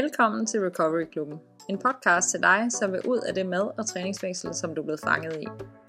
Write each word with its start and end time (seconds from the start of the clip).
Velkommen 0.00 0.46
til 0.46 0.60
Recovery 0.60 1.04
Klubben. 1.12 1.38
En 1.68 1.78
podcast 1.78 2.30
til 2.30 2.42
dig, 2.42 2.66
som 2.70 2.92
vil 2.92 3.00
ud 3.08 3.18
af 3.18 3.34
det 3.34 3.46
mad- 3.46 3.78
og 3.78 3.86
træningsfængsel, 3.86 4.54
som 4.54 4.74
du 4.74 4.80
er 4.80 4.84
blevet 4.84 5.00
fanget 5.00 5.42
i. 5.42 5.46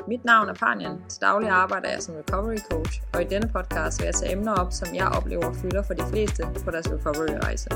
Mit 0.08 0.26
navn 0.26 0.50
er 0.50 0.54
Panjan. 0.54 0.98
Til 1.10 1.22
daglig 1.22 1.50
arbejder 1.50 1.90
jeg 1.90 2.02
som 2.02 2.16
recovery 2.16 2.58
coach, 2.72 3.02
og 3.14 3.22
i 3.22 3.26
denne 3.26 3.50
podcast 3.54 4.00
vil 4.00 4.06
jeg 4.06 4.14
tage 4.16 4.32
emner 4.32 4.54
op, 4.54 4.72
som 4.72 4.96
jeg 4.96 5.08
oplever 5.08 5.54
fylder 5.54 5.84
for 5.84 5.94
de 5.94 6.04
fleste 6.12 6.44
på 6.66 6.72
deres 6.72 6.88
recovery-rejse. 6.92 7.70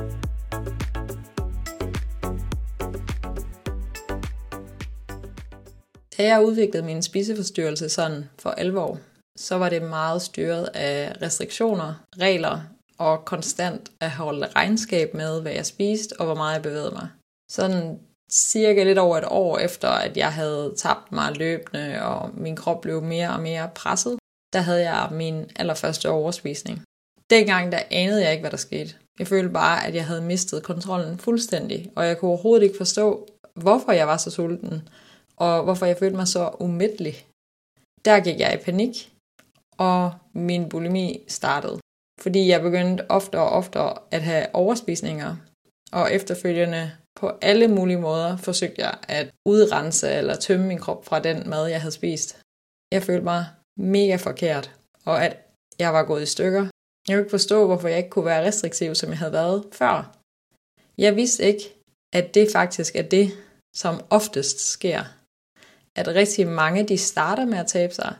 Da 6.17 6.23
jeg 6.23 6.45
udviklede 6.45 6.85
min 6.85 7.01
spiseforstyrrelse 7.01 7.89
sådan 7.89 8.29
for 8.39 8.49
alvor, 8.49 8.97
så 9.35 9.57
var 9.57 9.69
det 9.69 9.81
meget 9.81 10.21
styret 10.21 10.69
af 10.73 11.21
restriktioner, 11.21 11.93
regler 12.19 12.59
og 12.99 13.25
konstant 13.25 13.91
at 14.01 14.11
holde 14.11 14.47
regnskab 14.47 15.13
med, 15.13 15.41
hvad 15.41 15.51
jeg 15.51 15.65
spiste 15.65 16.19
og 16.19 16.25
hvor 16.25 16.35
meget 16.35 16.53
jeg 16.53 16.61
bevægede 16.61 16.91
mig. 16.91 17.09
Sådan 17.51 17.99
cirka 18.31 18.83
lidt 18.83 18.97
over 18.97 19.17
et 19.17 19.25
år 19.27 19.57
efter, 19.57 19.89
at 19.89 20.17
jeg 20.17 20.33
havde 20.33 20.73
tabt 20.77 21.11
mig 21.11 21.37
løbende, 21.37 22.01
og 22.01 22.29
min 22.33 22.55
krop 22.55 22.81
blev 22.81 23.01
mere 23.01 23.29
og 23.29 23.39
mere 23.39 23.69
presset, 23.75 24.19
der 24.53 24.59
havde 24.59 24.91
jeg 24.91 25.09
min 25.11 25.51
allerførste 25.55 26.09
overspisning. 26.09 26.81
Dengang 27.29 27.71
der 27.71 27.79
anede 27.91 28.23
jeg 28.23 28.31
ikke, 28.31 28.41
hvad 28.41 28.51
der 28.51 28.57
skete. 28.57 28.95
Jeg 29.19 29.27
følte 29.27 29.49
bare, 29.49 29.87
at 29.87 29.95
jeg 29.95 30.05
havde 30.05 30.21
mistet 30.21 30.63
kontrollen 30.63 31.17
fuldstændig, 31.17 31.91
og 31.95 32.05
jeg 32.05 32.17
kunne 32.17 32.29
overhovedet 32.29 32.63
ikke 32.63 32.77
forstå, 32.77 33.27
hvorfor 33.53 33.91
jeg 33.91 34.07
var 34.07 34.17
så 34.17 34.31
sulten, 34.31 34.89
og 35.37 35.63
hvorfor 35.63 35.85
jeg 35.85 35.97
følte 35.97 36.15
mig 36.15 36.27
så 36.27 36.55
umættelig. 36.59 37.25
Der 38.05 38.19
gik 38.19 38.39
jeg 38.39 38.53
i 38.53 38.63
panik, 38.63 39.13
og 39.77 40.13
min 40.33 40.69
bulimi 40.69 41.23
startede. 41.27 41.79
Fordi 42.21 42.47
jeg 42.47 42.61
begyndte 42.61 43.11
oftere 43.11 43.41
og 43.41 43.49
oftere 43.49 43.97
at 44.11 44.21
have 44.21 44.55
overspisninger, 44.55 45.35
og 45.91 46.13
efterfølgende 46.13 46.91
på 47.15 47.31
alle 47.41 47.67
mulige 47.67 47.99
måder 47.99 48.37
forsøgte 48.37 48.81
jeg 48.81 48.97
at 49.07 49.29
udrense 49.45 50.09
eller 50.09 50.35
tømme 50.35 50.67
min 50.67 50.77
krop 50.77 51.05
fra 51.05 51.19
den 51.19 51.49
mad, 51.49 51.67
jeg 51.67 51.81
havde 51.81 51.91
spist. 51.91 52.41
Jeg 52.91 53.03
følte 53.03 53.23
mig 53.23 53.45
mega 53.77 54.15
forkert, 54.15 54.75
og 55.05 55.25
at 55.25 55.37
jeg 55.79 55.93
var 55.93 56.03
gået 56.03 56.21
i 56.21 56.25
stykker. 56.25 56.61
Jeg 57.07 57.15
kunne 57.15 57.19
ikke 57.19 57.29
forstå, 57.29 57.65
hvorfor 57.65 57.87
jeg 57.87 57.97
ikke 57.97 58.09
kunne 58.09 58.25
være 58.25 58.45
restriktiv, 58.47 58.95
som 58.95 59.09
jeg 59.09 59.17
havde 59.17 59.33
været 59.33 59.65
før. 59.71 60.15
Jeg 60.97 61.15
vidste 61.15 61.43
ikke, 61.43 61.75
at 62.13 62.33
det 62.33 62.51
faktisk 62.51 62.95
er 62.95 63.01
det, 63.01 63.31
som 63.75 64.01
oftest 64.09 64.59
sker. 64.59 65.03
At 65.95 66.07
rigtig 66.07 66.47
mange 66.47 66.87
de 66.87 66.97
starter 66.97 67.45
med 67.45 67.57
at 67.57 67.67
tabe 67.67 67.93
sig, 67.93 68.15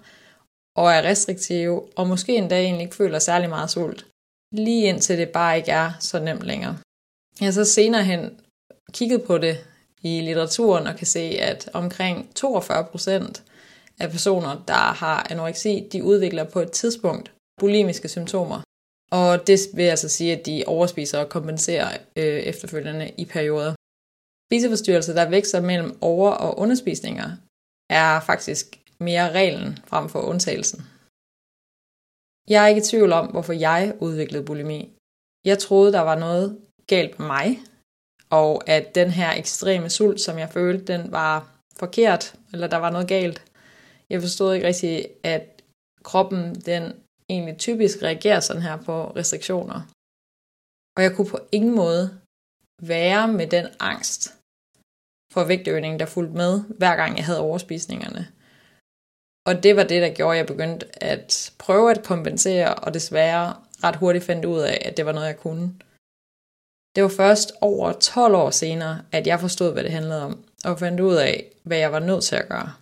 og 0.80 0.92
er 0.92 1.02
restriktive, 1.02 1.84
og 1.96 2.08
måske 2.08 2.36
endda 2.36 2.62
egentlig 2.62 2.84
ikke 2.84 2.96
føler 2.96 3.20
særlig 3.20 3.50
meget 3.50 3.70
sult. 3.70 4.06
Lige 4.52 4.88
indtil 4.88 5.18
det 5.18 5.30
bare 5.30 5.58
ikke 5.58 5.72
er 5.72 5.92
så 6.00 6.20
nemt 6.20 6.44
længere. 6.44 6.78
Jeg 7.42 7.54
så 7.54 7.66
senere 7.66 8.04
hen 8.04 8.40
kigget 8.94 9.24
på 9.24 9.38
det 9.38 9.66
i 10.02 10.22
litteraturen 10.22 10.88
og 10.88 10.96
kan 10.96 11.08
se, 11.08 11.20
at 11.20 11.70
omkring 11.74 12.30
42% 12.40 13.42
af 14.00 14.12
personer, 14.12 14.64
der 14.68 14.74
har 14.74 15.28
anoreksi, 15.30 15.88
de 15.92 16.04
udvikler 16.04 16.44
på 16.44 16.60
et 16.60 16.72
tidspunkt 16.72 17.32
bulimiske 17.60 18.10
symptomer. 18.10 18.62
Og 19.12 19.48
det 19.48 19.60
vil 19.74 19.84
altså 19.84 20.10
sige, 20.10 20.38
at 20.38 20.46
de 20.46 20.64
overspiser 20.68 21.20
og 21.20 21.30
kompenserer 21.30 21.98
øh, 22.16 22.40
efterfølgende 22.40 23.12
i 23.18 23.26
perioder. 23.26 23.74
Spiseforstyrrelser, 24.50 25.14
der 25.14 25.30
vækster 25.30 25.62
mellem 25.62 25.98
over- 26.02 26.32
og 26.32 26.60
underspisninger, 26.60 27.32
er 27.90 28.20
faktisk 28.20 28.79
mere 29.00 29.32
reglen 29.32 29.78
frem 29.88 30.10
for 30.10 30.20
undtagelsen. 30.22 30.80
Jeg 32.50 32.64
er 32.64 32.68
ikke 32.68 32.82
i 32.82 32.90
tvivl 32.92 33.12
om, 33.12 33.28
hvorfor 33.28 33.54
jeg 33.54 33.96
udviklede 34.00 34.46
bulimi. 34.46 34.94
Jeg 35.46 35.60
troede, 35.60 35.94
der 35.94 36.02
var 36.02 36.16
noget 36.16 36.62
galt 36.88 37.20
med 37.20 37.28
mig, 37.28 37.60
og 38.30 38.70
at 38.70 38.96
den 38.96 39.10
her 39.10 39.32
ekstreme 39.32 39.90
sult, 39.90 40.22
som 40.22 40.40
jeg 40.40 40.50
følte, 40.50 40.94
den 40.94 41.12
var 41.12 41.60
forkert, 41.76 42.36
eller 42.54 42.68
der 42.68 42.78
var 42.78 42.90
noget 42.90 43.08
galt. 43.08 43.44
Jeg 44.10 44.22
forstod 44.22 44.54
ikke 44.54 44.68
rigtig, 44.68 45.08
at 45.24 45.64
kroppen, 46.04 46.56
den 46.56 46.84
egentlig 47.30 47.58
typisk 47.58 48.04
reagerer 48.04 48.40
sådan 48.40 48.62
her 48.62 48.78
på 48.78 49.04
restriktioner. 49.16 49.82
Og 50.98 51.04
jeg 51.04 51.16
kunne 51.16 51.30
på 51.30 51.40
ingen 51.52 51.76
måde 51.76 52.20
være 52.82 53.28
med 53.28 53.48
den 53.48 53.68
angst 53.80 54.36
for 55.34 55.44
vægtøgning, 55.44 56.00
der 56.00 56.06
fulgte 56.06 56.34
med, 56.34 56.64
hver 56.78 56.96
gang 56.96 57.18
jeg 57.18 57.26
havde 57.26 57.40
overspisningerne. 57.40 58.28
Og 59.50 59.64
det 59.64 59.76
var 59.76 59.84
det, 59.84 60.02
der 60.02 60.10
gjorde, 60.10 60.34
at 60.34 60.38
jeg 60.38 60.46
begyndte 60.46 61.04
at 61.04 61.52
prøve 61.58 61.92
at 61.92 62.04
kompensere, 62.04 62.76
og 62.76 62.94
desværre 62.94 63.54
ret 63.84 63.96
hurtigt 63.96 64.26
fandt 64.26 64.46
ud 64.46 64.60
af, 64.60 64.82
at 64.86 64.98
det 64.98 65.06
var 65.06 65.12
noget, 65.12 65.28
jeg 65.28 65.38
kunne. 65.38 65.74
Det 66.96 67.04
var 67.04 67.10
først 67.10 67.52
over 67.62 67.92
12 67.92 68.36
år 68.36 68.50
senere, 68.50 69.02
at 69.12 69.28
jeg 69.28 69.40
forstod, 69.40 69.74
hvad 69.74 69.84
det 69.84 69.92
handlede 69.92 70.26
om, 70.26 70.44
og 70.66 70.80
fandt 70.80 71.00
ud 71.00 71.16
af, 71.16 71.46
hvad 71.64 71.78
jeg 71.78 71.92
var 71.92 72.00
nødt 72.00 72.24
til 72.24 72.36
at 72.36 72.50
gøre. 72.50 72.74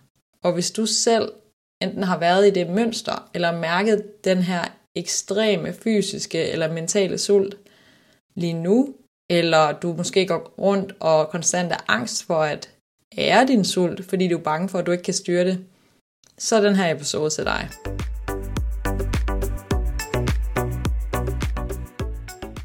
Og 0.42 0.52
hvis 0.52 0.70
du 0.70 0.86
selv 0.86 1.32
enten 1.82 2.02
har 2.02 2.18
været 2.18 2.46
i 2.46 2.50
det 2.50 2.70
mønster, 2.70 3.30
eller 3.34 3.58
mærket 3.58 4.24
den 4.24 4.38
her 4.38 4.64
ekstreme 4.94 5.72
fysiske 5.72 6.48
eller 6.48 6.72
mentale 6.72 7.18
sult 7.18 7.56
lige 8.34 8.54
nu, 8.62 8.94
eller 9.30 9.72
du 9.72 9.92
måske 9.92 10.26
går 10.26 10.54
rundt 10.58 10.94
og 11.00 11.28
konstant 11.28 11.72
er 11.72 11.84
angst 11.88 12.24
for 12.24 12.42
at 12.42 12.70
ære 13.18 13.46
din 13.46 13.64
sult, 13.64 14.04
fordi 14.04 14.28
du 14.28 14.38
er 14.38 14.42
bange 14.42 14.68
for, 14.68 14.78
at 14.78 14.86
du 14.86 14.92
ikke 14.92 15.04
kan 15.04 15.14
styre 15.14 15.44
det, 15.44 15.64
så 16.38 16.56
er 16.56 16.60
den 16.60 16.76
her 16.76 16.94
episode 16.94 17.30
til 17.30 17.44
dig. 17.44 17.68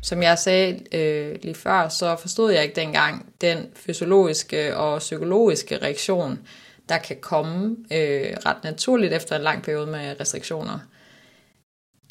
Som 0.02 0.24
jeg 0.24 0.40
sagde 0.40 0.98
øh, 0.98 1.36
lige 1.42 1.56
før, 1.56 1.88
så 1.88 2.16
forstod 2.16 2.52
jeg 2.52 2.64
ikke 2.64 2.76
dengang 2.76 3.34
den 3.42 3.58
fysiologiske 3.76 4.78
og 4.78 5.00
psykologiske 5.00 5.78
reaktion, 5.78 6.40
der 6.90 6.98
kan 6.98 7.18
komme 7.22 7.78
øh, 7.92 8.38
ret 8.46 8.64
naturligt 8.64 9.14
efter 9.14 9.36
en 9.36 9.42
lang 9.42 9.64
periode 9.64 9.88
med 9.88 10.20
restriktioner. 10.20 10.80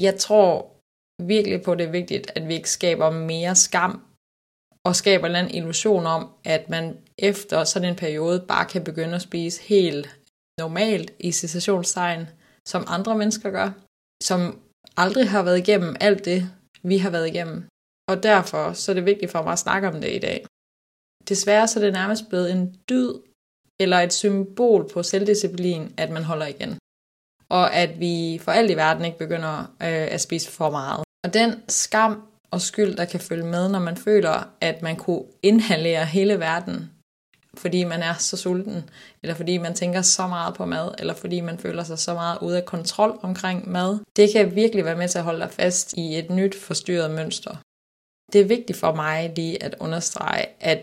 Jeg 0.01 0.17
tror 0.19 0.73
virkelig 1.23 1.63
på, 1.63 1.73
at 1.73 1.79
det 1.79 1.87
er 1.87 1.91
vigtigt, 1.91 2.33
at 2.35 2.49
vi 2.49 2.55
ikke 2.55 2.71
skaber 2.71 3.11
mere 3.11 3.55
skam 3.55 4.03
og 4.85 4.97
skaber 4.97 5.29
en 5.29 5.51
illusion 5.51 6.07
om, 6.07 6.29
at 6.45 6.69
man 6.69 6.97
efter 7.19 7.65
sådan 7.65 7.89
en 7.89 7.97
periode 7.97 8.45
bare 8.49 8.65
kan 8.65 8.85
begynde 8.85 9.15
at 9.15 9.23
spise 9.23 9.63
helt 9.63 10.22
normalt 10.65 11.09
i 11.29 11.33
citationstegn, 11.33 12.23
som 12.69 12.83
andre 12.97 13.15
mennesker 13.19 13.51
gør, 13.59 13.71
som 14.23 14.41
aldrig 14.97 15.31
har 15.31 15.43
været 15.43 15.59
igennem 15.59 15.97
alt 16.01 16.25
det, 16.25 16.41
vi 16.83 16.97
har 16.99 17.11
været 17.11 17.29
igennem. 17.29 17.59
Og 18.11 18.23
derfor 18.23 18.73
så 18.73 18.93
er 18.93 18.95
det 18.95 19.11
vigtigt 19.13 19.31
for 19.31 19.43
mig 19.43 19.53
at 19.53 19.59
snakke 19.67 19.89
om 19.89 20.01
det 20.01 20.13
i 20.19 20.19
dag. 20.19 20.47
Desværre 21.29 21.69
så 21.69 21.79
er 21.79 21.85
det 21.85 21.93
nærmest 21.93 22.29
blevet 22.29 22.53
en 22.53 22.77
dyd 22.89 23.13
eller 23.81 23.99
et 23.99 24.13
symbol 24.13 24.89
på 24.93 25.03
selvdisciplin, 25.03 25.95
at 25.97 26.11
man 26.11 26.25
holder 26.25 26.47
igen. 26.47 26.79
Og 27.49 27.75
at 27.75 28.01
vi 28.01 28.41
for 28.45 28.53
alt 28.53 28.71
i 28.71 28.77
verden 28.77 29.05
ikke 29.05 29.19
begynder 29.19 29.59
øh, 29.61 30.09
at 30.15 30.21
spise 30.21 30.51
for 30.51 30.71
meget. 30.71 31.05
Og 31.25 31.35
den 31.35 31.63
skam 31.69 32.23
og 32.51 32.61
skyld, 32.61 32.97
der 32.97 33.05
kan 33.05 33.21
følge 33.21 33.47
med, 33.47 33.69
når 33.69 33.79
man 33.79 33.97
føler, 33.97 34.49
at 34.61 34.83
man 34.83 34.97
kunne 34.97 35.25
inhalere 35.43 36.05
hele 36.07 36.41
verden, 36.41 36.92
fordi 37.63 37.85
man 37.85 38.03
er 38.03 38.15
så 38.15 38.37
sulten, 38.37 38.91
eller 39.23 39.35
fordi 39.35 39.59
man 39.59 39.75
tænker 39.75 40.03
så 40.03 40.27
meget 40.27 40.55
på 40.55 40.65
mad, 40.65 40.95
eller 40.99 41.15
fordi 41.15 41.41
man 41.41 41.59
føler 41.59 41.85
sig 41.85 41.99
så 41.99 42.15
meget 42.15 42.39
ude 42.43 42.57
af 42.57 42.65
kontrol 42.65 43.19
omkring 43.23 43.69
mad. 43.71 43.99
Det 44.17 44.33
kan 44.33 44.55
virkelig 44.55 44.85
være 44.85 44.97
med 44.97 45.09
til 45.09 45.19
at 45.19 45.25
holde 45.25 45.41
dig 45.41 45.51
fast 45.51 45.93
i 45.93 46.19
et 46.19 46.31
nyt 46.31 46.55
forstyrret 46.55 47.11
mønster. 47.11 47.57
Det 48.33 48.41
er 48.41 48.45
vigtigt 48.45 48.79
for 48.79 48.95
mig 48.95 49.33
lige 49.37 49.63
at 49.63 49.75
understrege, 49.81 50.47
at 50.61 50.81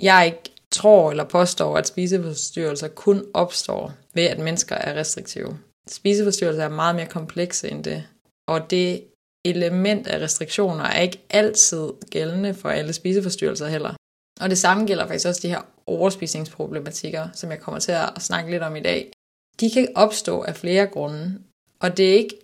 jeg 0.00 0.26
ikke 0.26 0.52
tror 0.70 1.10
eller 1.10 1.24
påstår, 1.24 1.76
at 1.76 1.86
spiseforstyrrelser 1.86 2.88
kun 2.88 3.24
opstår 3.34 3.92
ved, 4.14 4.24
at 4.24 4.38
mennesker 4.38 4.76
er 4.76 4.94
restriktive. 5.00 5.58
Spiseforstyrrelser 5.88 6.64
er 6.64 6.68
meget 6.68 6.96
mere 6.96 7.06
komplekse 7.06 7.70
end 7.70 7.84
det, 7.84 8.04
og 8.48 8.70
det 8.70 9.04
element 9.44 10.06
af 10.06 10.20
restriktioner 10.20 10.84
er 10.84 11.00
ikke 11.00 11.20
altid 11.30 11.88
gældende 12.10 12.54
for 12.54 12.68
alle 12.68 12.92
spiseforstyrrelser 12.92 13.68
heller. 13.68 13.94
Og 14.40 14.50
det 14.50 14.58
samme 14.58 14.86
gælder 14.86 15.06
faktisk 15.06 15.28
også 15.28 15.40
de 15.42 15.48
her 15.48 15.62
overspisningsproblematikker, 15.86 17.28
som 17.32 17.50
jeg 17.50 17.60
kommer 17.60 17.80
til 17.80 17.92
at 17.92 18.22
snakke 18.22 18.50
lidt 18.50 18.62
om 18.62 18.76
i 18.76 18.80
dag. 18.80 19.12
De 19.60 19.70
kan 19.70 19.88
opstå 19.94 20.42
af 20.42 20.56
flere 20.56 20.86
grunde, 20.86 21.40
og 21.80 21.96
det 21.96 22.10
er 22.10 22.14
ikke 22.14 22.38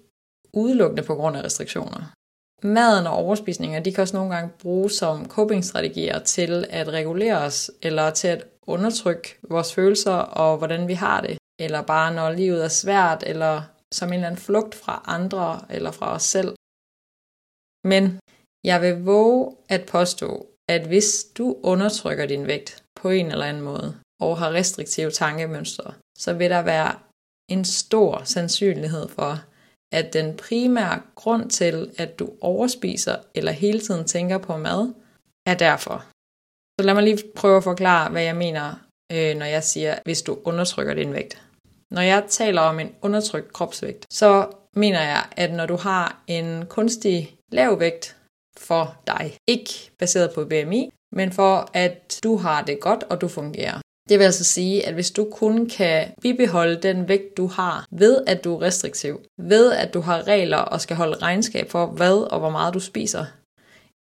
udelukkende 0.52 1.02
på 1.02 1.14
grund 1.14 1.37
af 1.37 1.43
restriktioner. 1.43 2.12
Maden 2.62 3.06
og 3.06 3.12
overspisninger, 3.12 3.81
de 3.81 3.93
kan 3.93 4.02
også 4.02 4.16
nogle 4.16 4.34
gange 4.34 4.52
bruges 4.58 4.93
som 4.93 5.28
copingstrategier 5.28 6.19
til 6.19 6.66
at 6.70 6.88
regulere 6.88 7.38
os, 7.38 7.70
eller 7.82 8.10
til 8.10 8.28
at 8.28 8.44
undertrykke 8.62 9.38
vores 9.42 9.75
følelser 9.75 10.12
og 10.12 10.58
hvordan 10.58 10.88
vi 10.88 10.94
har 10.94 11.20
det, 11.20 11.38
eller 11.60 11.82
bare 11.82 12.14
når 12.14 12.31
livet 12.31 12.64
er 12.64 12.69
svært, 12.69 13.25
eller 13.26 13.62
som 13.94 14.08
en 14.08 14.14
eller 14.14 14.26
anden 14.26 14.40
flugt 14.40 14.75
fra 14.75 15.02
andre 15.06 15.60
eller 15.70 15.90
fra 15.90 16.14
os 16.14 16.22
selv. 16.22 16.54
Men 17.84 18.19
jeg 18.64 18.82
vil 18.82 19.04
våge 19.04 19.56
at 19.69 19.87
påstå, 19.87 20.46
at 20.68 20.86
hvis 20.86 21.26
du 21.38 21.56
undertrykker 21.62 22.26
din 22.26 22.46
vægt 22.46 22.82
på 22.94 23.10
en 23.10 23.30
eller 23.30 23.46
anden 23.46 23.62
måde, 23.62 23.96
og 24.20 24.38
har 24.38 24.52
restriktive 24.52 25.10
tankemønstre, 25.10 25.94
så 26.18 26.32
vil 26.32 26.50
der 26.50 26.62
være 26.62 26.94
en 27.50 27.64
stor 27.64 28.22
sandsynlighed 28.24 29.08
for, 29.08 29.44
at 29.92 30.12
den 30.12 30.36
primære 30.36 31.02
grund 31.14 31.50
til, 31.50 31.90
at 31.98 32.18
du 32.18 32.30
overspiser 32.40 33.16
eller 33.34 33.52
hele 33.52 33.80
tiden 33.80 34.04
tænker 34.04 34.38
på 34.38 34.56
mad, 34.56 34.94
er 35.46 35.54
derfor. 35.54 36.04
Så 36.80 36.86
lad 36.86 36.94
mig 36.94 37.02
lige 37.02 37.22
prøve 37.36 37.56
at 37.56 37.64
forklare, 37.64 38.10
hvad 38.10 38.22
jeg 38.22 38.36
mener, 38.36 38.74
øh, 39.12 39.36
når 39.36 39.46
jeg 39.46 39.64
siger, 39.64 39.98
hvis 40.04 40.22
du 40.22 40.38
undertrykker 40.44 40.94
din 40.94 41.12
vægt. 41.12 41.42
Når 41.90 42.02
jeg 42.02 42.24
taler 42.28 42.60
om 42.60 42.80
en 42.80 42.94
undertrykt 43.02 43.52
kropsvægt, 43.52 44.06
så 44.10 44.48
mener 44.74 45.02
jeg, 45.02 45.26
at 45.36 45.52
når 45.52 45.66
du 45.66 45.76
har 45.76 46.22
en 46.26 46.66
kunstig 46.66 47.36
lav 47.52 47.80
vægt 47.80 48.15
for 48.56 48.97
dig, 49.06 49.37
ikke 49.47 49.91
baseret 49.99 50.31
på 50.35 50.44
BMI, 50.44 50.91
men 51.12 51.32
for 51.32 51.70
at 51.75 52.20
du 52.25 52.37
har 52.37 52.62
det 52.62 52.81
godt, 52.81 53.05
og 53.11 53.20
du 53.20 53.29
fungerer. 53.29 53.81
Det 54.08 54.19
vil 54.19 54.25
altså 54.25 54.44
sige, 54.44 54.87
at 54.87 54.94
hvis 54.94 55.11
du 55.11 55.29
kun 55.32 55.69
kan 55.69 56.06
bibeholde 56.23 56.76
den 56.76 57.08
vægt, 57.08 57.37
du 57.37 57.47
har, 57.47 57.87
ved 57.91 58.25
at 58.26 58.44
du 58.44 58.55
er 58.55 58.62
restriktiv, 58.62 59.20
ved 59.38 59.73
at 59.73 59.94
du 59.94 60.00
har 60.00 60.26
regler 60.26 60.56
og 60.56 60.81
skal 60.81 60.97
holde 60.97 61.17
regnskab 61.17 61.70
for, 61.70 61.87
hvad 61.87 62.31
og 62.31 62.38
hvor 62.38 62.50
meget 62.50 62.75
du 62.75 62.81
spiser, 62.81 63.25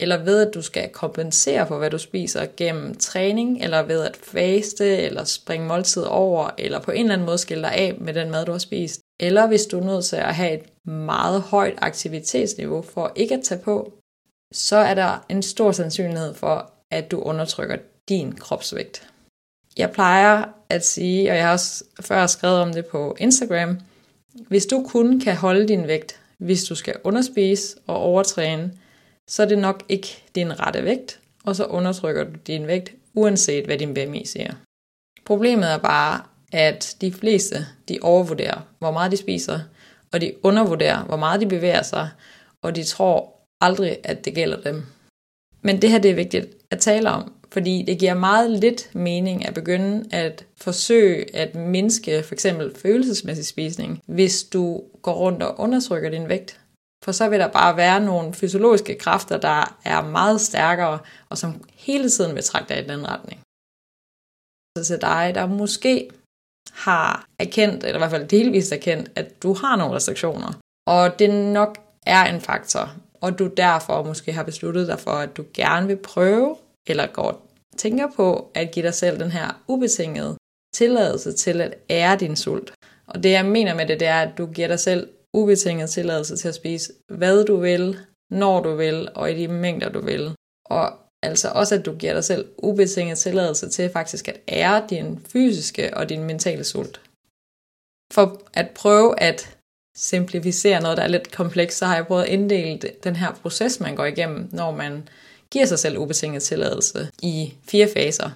eller 0.00 0.24
ved 0.24 0.46
at 0.46 0.54
du 0.54 0.62
skal 0.62 0.88
kompensere 0.88 1.66
for, 1.66 1.78
hvad 1.78 1.90
du 1.90 1.98
spiser 1.98 2.46
gennem 2.56 2.94
træning, 2.94 3.62
eller 3.62 3.82
ved 3.82 4.00
at 4.00 4.16
faste, 4.16 4.96
eller 4.96 5.24
springe 5.24 5.66
måltid 5.66 6.02
over, 6.02 6.50
eller 6.58 6.80
på 6.80 6.90
en 6.90 7.00
eller 7.00 7.12
anden 7.12 7.26
måde 7.26 7.38
skille 7.38 7.62
dig 7.62 7.72
af 7.72 7.94
med 7.98 8.14
den 8.14 8.30
mad, 8.30 8.44
du 8.44 8.52
har 8.52 8.58
spist. 8.58 9.00
Eller 9.20 9.46
hvis 9.46 9.66
du 9.66 9.80
er 9.80 9.84
nødt 9.84 10.04
til 10.04 10.16
at 10.16 10.34
have 10.34 10.54
et 10.54 10.86
meget 10.88 11.42
højt 11.42 11.74
aktivitetsniveau 11.78 12.82
for 12.82 13.12
ikke 13.16 13.34
at 13.34 13.44
tage 13.44 13.60
på, 13.60 13.92
så 14.54 14.76
er 14.76 14.94
der 14.94 15.24
en 15.28 15.42
stor 15.42 15.72
sandsynlighed 15.72 16.34
for, 16.34 16.70
at 16.90 17.10
du 17.10 17.20
undertrykker 17.20 17.76
din 18.08 18.32
kropsvægt. 18.32 19.08
Jeg 19.76 19.90
plejer 19.90 20.44
at 20.68 20.86
sige, 20.86 21.30
og 21.30 21.36
jeg 21.36 21.44
har 21.44 21.52
også 21.52 21.84
før 22.00 22.26
skrevet 22.26 22.60
om 22.60 22.72
det 22.72 22.86
på 22.86 23.16
Instagram, 23.18 23.80
hvis 24.48 24.66
du 24.66 24.86
kun 24.88 25.20
kan 25.20 25.36
holde 25.36 25.68
din 25.68 25.86
vægt, 25.86 26.20
hvis 26.38 26.64
du 26.64 26.74
skal 26.74 26.94
underspise 27.04 27.76
og 27.86 27.96
overtræne, 27.96 28.72
så 29.28 29.42
er 29.42 29.46
det 29.46 29.58
nok 29.58 29.82
ikke 29.88 30.24
din 30.34 30.60
rette 30.60 30.84
vægt, 30.84 31.20
og 31.44 31.56
så 31.56 31.64
undertrykker 31.64 32.24
du 32.24 32.30
din 32.46 32.66
vægt, 32.66 32.92
uanset 33.14 33.64
hvad 33.64 33.78
din 33.78 33.94
BMI 33.94 34.26
siger. 34.26 34.52
Problemet 35.24 35.72
er 35.72 35.78
bare, 35.78 36.22
at 36.52 36.96
de 37.00 37.12
fleste 37.12 37.66
de 37.88 37.98
overvurderer, 38.02 38.60
hvor 38.78 38.90
meget 38.90 39.12
de 39.12 39.16
spiser, 39.16 39.60
og 40.12 40.20
de 40.20 40.32
undervurderer, 40.42 41.04
hvor 41.04 41.16
meget 41.16 41.40
de 41.40 41.46
bevæger 41.46 41.82
sig, 41.82 42.08
og 42.62 42.76
de 42.76 42.84
tror 42.84 43.33
aldrig, 43.60 43.98
at 44.04 44.24
det 44.24 44.34
gælder 44.34 44.60
dem. 44.60 44.82
Men 45.62 45.82
det 45.82 45.90
her 45.90 45.98
det 45.98 46.10
er 46.10 46.14
vigtigt 46.14 46.46
at 46.70 46.78
tale 46.78 47.10
om, 47.10 47.32
fordi 47.52 47.82
det 47.82 47.98
giver 47.98 48.14
meget 48.14 48.50
lidt 48.50 48.94
mening 48.94 49.46
at 49.46 49.54
begynde 49.54 50.16
at 50.16 50.46
forsøge 50.56 51.36
at 51.36 51.54
mindske 51.54 52.22
for 52.22 52.34
eksempel 52.34 52.74
følelsesmæssig 52.76 53.46
spisning, 53.46 54.02
hvis 54.06 54.44
du 54.44 54.82
går 55.02 55.14
rundt 55.14 55.42
og 55.42 55.60
undertrykker 55.60 56.10
din 56.10 56.28
vægt. 56.28 56.60
For 57.04 57.12
så 57.12 57.28
vil 57.28 57.40
der 57.40 57.48
bare 57.48 57.76
være 57.76 58.00
nogle 58.00 58.34
fysiologiske 58.34 58.94
kræfter, 58.94 59.38
der 59.38 59.78
er 59.84 60.02
meget 60.02 60.40
stærkere, 60.40 60.98
og 61.28 61.38
som 61.38 61.64
hele 61.74 62.10
tiden 62.10 62.34
vil 62.34 62.44
trække 62.44 62.68
dig 62.68 62.84
i 62.84 62.88
den 62.88 63.08
retning. 63.08 63.40
Så 64.78 64.84
til 64.84 65.00
dig, 65.00 65.32
der 65.34 65.46
måske 65.46 66.10
har 66.72 67.26
erkendt, 67.38 67.84
eller 67.84 67.94
i 67.94 67.98
hvert 67.98 68.10
fald 68.10 68.28
delvist 68.28 68.72
erkendt, 68.72 69.10
at 69.14 69.42
du 69.42 69.52
har 69.52 69.76
nogle 69.76 69.94
restriktioner, 69.94 70.52
og 70.86 71.18
det 71.18 71.30
nok 71.30 71.78
er 72.06 72.34
en 72.34 72.40
faktor, 72.40 72.94
og 73.24 73.38
du 73.38 73.46
derfor 73.46 74.02
måske 74.02 74.32
har 74.32 74.42
besluttet 74.42 74.88
dig 74.88 75.00
for, 75.00 75.10
at 75.10 75.36
du 75.36 75.44
gerne 75.54 75.86
vil 75.86 75.96
prøve, 75.96 76.56
eller 76.88 77.06
går 77.06 77.46
tænker 77.76 78.08
på 78.16 78.50
at 78.54 78.70
give 78.70 78.86
dig 78.86 78.94
selv 78.94 79.20
den 79.20 79.30
her 79.30 79.62
ubetingede 79.68 80.36
tilladelse 80.74 81.32
til 81.32 81.60
at 81.60 81.74
ære 81.90 82.16
din 82.16 82.36
sult. 82.36 82.74
Og 83.06 83.22
det 83.22 83.30
jeg 83.30 83.44
mener 83.44 83.74
med 83.74 83.86
det, 83.86 84.00
det 84.00 84.08
er, 84.08 84.20
at 84.20 84.38
du 84.38 84.46
giver 84.46 84.68
dig 84.68 84.80
selv 84.80 85.08
ubetinget 85.34 85.90
tilladelse 85.90 86.36
til 86.36 86.48
at 86.48 86.54
spise, 86.54 86.92
hvad 87.12 87.44
du 87.44 87.56
vil, 87.56 87.98
når 88.30 88.62
du 88.62 88.74
vil, 88.74 89.08
og 89.14 89.32
i 89.32 89.34
de 89.34 89.48
mængder 89.48 89.88
du 89.88 90.00
vil. 90.00 90.34
Og 90.66 90.92
altså 91.22 91.48
også, 91.48 91.74
at 91.74 91.86
du 91.86 91.94
giver 91.94 92.12
dig 92.12 92.24
selv 92.24 92.48
ubetinget 92.58 93.18
tilladelse 93.18 93.68
til 93.68 93.90
faktisk 93.90 94.28
at 94.28 94.40
ære 94.48 94.86
din 94.90 95.20
fysiske 95.32 95.96
og 95.96 96.08
din 96.08 96.24
mentale 96.24 96.64
sult. 96.64 97.00
For 98.12 98.42
at 98.54 98.70
prøve 98.70 99.20
at 99.20 99.53
simplificere 99.96 100.80
noget, 100.80 100.96
der 100.96 101.02
er 101.02 101.08
lidt 101.08 101.32
komplekst, 101.32 101.78
så 101.78 101.86
har 101.86 101.94
jeg 101.94 102.06
prøvet 102.06 102.22
at 102.22 102.28
inddele 102.28 102.78
den 103.04 103.16
her 103.16 103.32
proces, 103.32 103.80
man 103.80 103.96
går 103.96 104.04
igennem, 104.04 104.48
når 104.52 104.70
man 104.70 105.08
giver 105.50 105.66
sig 105.66 105.78
selv 105.78 105.98
ubetinget 105.98 106.42
tilladelse 106.42 107.08
i 107.22 107.54
fire 107.68 107.88
faser. 107.96 108.30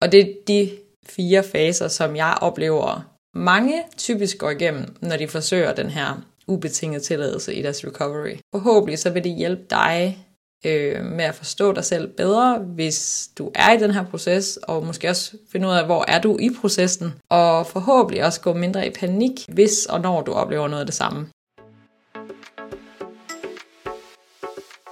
Og 0.00 0.12
det 0.12 0.20
er 0.20 0.32
de 0.48 0.70
fire 1.06 1.42
faser, 1.42 1.88
som 1.88 2.16
jeg 2.16 2.38
oplever 2.40 3.14
mange 3.34 3.82
typisk 3.96 4.38
går 4.38 4.50
igennem, 4.50 4.96
når 5.00 5.16
de 5.16 5.28
forsøger 5.28 5.74
den 5.74 5.90
her 5.90 6.22
ubetinget 6.46 7.02
tilladelse 7.02 7.54
i 7.54 7.62
deres 7.62 7.84
recovery. 7.84 8.36
Forhåbentlig 8.54 8.98
så 8.98 9.10
vil 9.10 9.24
det 9.24 9.34
hjælpe 9.34 9.62
dig 9.70 10.23
øh, 10.66 11.04
med 11.04 11.24
at 11.24 11.34
forstå 11.34 11.72
dig 11.72 11.84
selv 11.84 12.08
bedre, 12.08 12.58
hvis 12.58 13.30
du 13.38 13.50
er 13.54 13.72
i 13.72 13.78
den 13.78 13.90
her 13.90 14.04
proces, 14.04 14.56
og 14.56 14.86
måske 14.86 15.08
også 15.10 15.36
finde 15.52 15.68
ud 15.68 15.72
af, 15.72 15.86
hvor 15.86 16.04
er 16.08 16.20
du 16.20 16.38
i 16.38 16.50
processen, 16.60 17.14
og 17.28 17.66
forhåbentlig 17.66 18.24
også 18.24 18.40
gå 18.40 18.52
mindre 18.52 18.86
i 18.86 18.90
panik, 18.90 19.46
hvis 19.48 19.86
og 19.86 20.00
når 20.00 20.22
du 20.22 20.32
oplever 20.32 20.68
noget 20.68 20.80
af 20.80 20.86
det 20.86 20.94
samme. 20.94 21.28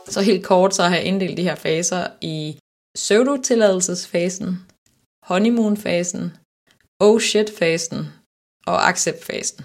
Så 0.09 0.21
helt 0.23 0.45
kort 0.45 0.75
så 0.75 0.83
har 0.83 0.97
jeg 0.97 1.05
inddelt 1.05 1.37
de 1.37 1.43
her 1.43 1.55
faser 1.55 2.07
i 2.21 2.59
pseudo-tilladelsesfasen, 2.95 4.67
honeymoon-fasen, 5.23 6.33
oh 7.01 7.21
shit-fasen 7.21 8.07
og 8.67 8.89
accept-fasen. 8.89 9.65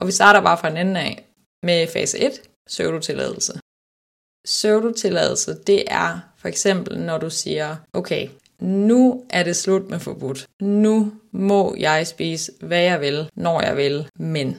Og 0.00 0.06
vi 0.06 0.12
starter 0.12 0.40
bare 0.40 0.58
fra 0.58 0.68
en 0.68 0.76
ende 0.76 1.00
af 1.00 1.24
med 1.62 1.86
fase 1.92 2.18
1, 2.18 2.32
pseudotilladelse. 2.66 3.60
Pseudo-tilladelse, 4.44 5.54
det 5.66 5.84
er 5.86 6.20
for 6.38 6.48
eksempel, 6.48 6.98
når 6.98 7.18
du 7.18 7.30
siger, 7.30 7.76
okay, 7.92 8.28
nu 8.60 9.24
er 9.30 9.42
det 9.42 9.56
slut 9.56 9.90
med 9.90 9.98
forbudt. 9.98 10.46
Nu 10.60 11.12
må 11.32 11.74
jeg 11.78 12.06
spise, 12.06 12.52
hvad 12.60 12.82
jeg 12.82 13.00
vil, 13.00 13.30
når 13.34 13.60
jeg 13.60 13.76
vil, 13.76 14.08
men 14.18 14.56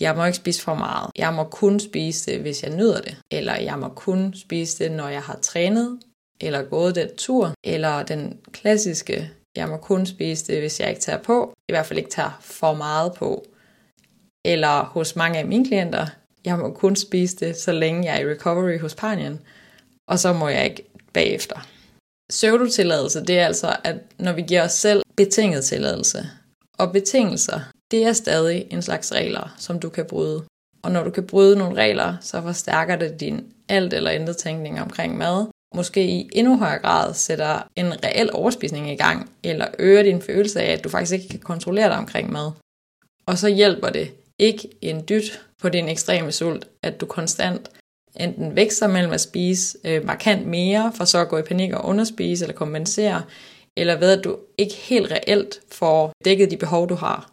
jeg 0.00 0.16
må 0.16 0.24
ikke 0.24 0.36
spise 0.36 0.62
for 0.62 0.74
meget. 0.74 1.10
Jeg 1.16 1.34
må 1.34 1.44
kun 1.44 1.80
spise 1.80 2.32
det, 2.32 2.40
hvis 2.40 2.62
jeg 2.62 2.76
nyder 2.76 3.00
det. 3.00 3.16
Eller 3.30 3.60
jeg 3.60 3.78
må 3.78 3.88
kun 3.88 4.34
spise 4.34 4.84
det, 4.84 4.92
når 4.92 5.08
jeg 5.08 5.22
har 5.22 5.38
trænet, 5.42 6.00
eller 6.40 6.62
gået 6.62 6.94
den 6.94 7.08
tur. 7.16 7.54
Eller 7.64 8.02
den 8.02 8.40
klassiske, 8.52 9.30
jeg 9.56 9.68
må 9.68 9.76
kun 9.76 10.06
spise 10.06 10.52
det, 10.52 10.60
hvis 10.60 10.80
jeg 10.80 10.88
ikke 10.88 11.00
tager 11.00 11.22
på. 11.22 11.52
I 11.68 11.72
hvert 11.72 11.86
fald 11.86 11.98
ikke 11.98 12.10
tager 12.10 12.38
for 12.40 12.74
meget 12.74 13.12
på. 13.14 13.44
Eller 14.44 14.84
hos 14.84 15.16
mange 15.16 15.38
af 15.38 15.46
mine 15.46 15.66
klienter, 15.66 16.06
jeg 16.44 16.58
må 16.58 16.70
kun 16.70 16.96
spise 16.96 17.36
det, 17.36 17.56
så 17.56 17.72
længe 17.72 18.04
jeg 18.04 18.16
er 18.16 18.26
i 18.26 18.34
recovery 18.34 18.78
hos 18.78 18.94
panien. 18.94 19.40
Og 20.08 20.18
så 20.18 20.32
må 20.32 20.48
jeg 20.48 20.64
ikke 20.64 20.84
bagefter. 21.12 21.66
Pseudotilladelse, 22.28 23.24
det 23.24 23.38
er 23.38 23.46
altså, 23.46 23.76
at 23.84 23.96
når 24.18 24.32
vi 24.32 24.42
giver 24.42 24.64
os 24.64 24.72
selv 24.72 25.02
betinget 25.16 25.64
tilladelse. 25.64 26.26
Og 26.78 26.92
betingelser, 26.92 27.60
det 27.90 28.04
er 28.04 28.12
stadig 28.12 28.66
en 28.70 28.82
slags 28.82 29.14
regler, 29.14 29.54
som 29.58 29.80
du 29.80 29.88
kan 29.88 30.04
bryde. 30.04 30.44
Og 30.82 30.92
når 30.92 31.04
du 31.04 31.10
kan 31.10 31.26
bryde 31.26 31.56
nogle 31.56 31.76
regler, 31.76 32.16
så 32.20 32.42
forstærker 32.42 32.96
det 32.96 33.20
din 33.20 33.44
alt 33.68 33.94
eller 33.94 34.10
intet 34.10 34.36
tænkning 34.36 34.80
omkring 34.80 35.18
mad. 35.18 35.46
Måske 35.74 36.04
i 36.04 36.30
endnu 36.32 36.58
højere 36.58 36.78
grad 36.78 37.14
sætter 37.14 37.62
en 37.76 38.04
reel 38.04 38.30
overspisning 38.32 38.90
i 38.90 38.96
gang, 38.96 39.30
eller 39.42 39.66
øger 39.78 40.02
din 40.02 40.22
følelse 40.22 40.60
af, 40.60 40.72
at 40.72 40.84
du 40.84 40.88
faktisk 40.88 41.12
ikke 41.12 41.28
kan 41.28 41.40
kontrollere 41.40 41.88
dig 41.88 41.98
omkring 41.98 42.32
mad. 42.32 42.50
Og 43.26 43.38
så 43.38 43.48
hjælper 43.48 43.90
det 43.90 44.10
ikke 44.42 44.68
en 44.80 45.04
dyt 45.08 45.40
på 45.60 45.68
din 45.68 45.88
ekstreme 45.88 46.32
sult, 46.32 46.68
at 46.82 47.00
du 47.00 47.06
konstant 47.06 47.70
enten 48.20 48.56
vækster 48.56 48.86
mellem 48.86 49.12
at 49.12 49.20
spise 49.20 49.78
øh, 49.84 50.06
markant 50.06 50.46
mere, 50.46 50.92
for 50.94 51.04
så 51.04 51.18
at 51.18 51.28
gå 51.28 51.38
i 51.38 51.42
panik 51.42 51.72
og 51.72 51.84
underspise 51.84 52.44
eller 52.44 52.54
kompensere, 52.54 53.22
eller 53.76 53.98
ved 53.98 54.18
at 54.18 54.24
du 54.24 54.38
ikke 54.58 54.74
helt 54.74 55.12
reelt 55.12 55.60
får 55.70 56.12
dækket 56.24 56.50
de 56.50 56.56
behov, 56.56 56.88
du 56.88 56.94
har. 56.94 57.32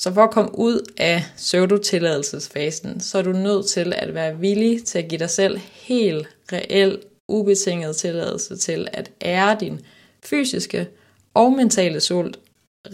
Så 0.00 0.14
for 0.14 0.24
at 0.24 0.30
komme 0.30 0.58
ud 0.58 0.92
af 0.96 1.22
pseudotilladelsesfasen, 1.36 3.00
så 3.00 3.18
er 3.18 3.22
du 3.22 3.32
nødt 3.32 3.66
til 3.66 3.92
at 3.96 4.14
være 4.14 4.38
villig 4.38 4.84
til 4.84 4.98
at 4.98 5.08
give 5.08 5.18
dig 5.18 5.30
selv 5.30 5.58
helt 5.58 6.28
reel, 6.52 7.02
ubetinget 7.28 7.96
tilladelse 7.96 8.56
til 8.56 8.88
at 8.92 9.10
ære 9.22 9.56
din 9.60 9.80
fysiske 10.24 10.88
og 11.34 11.52
mentale 11.52 12.00
sult 12.00 12.38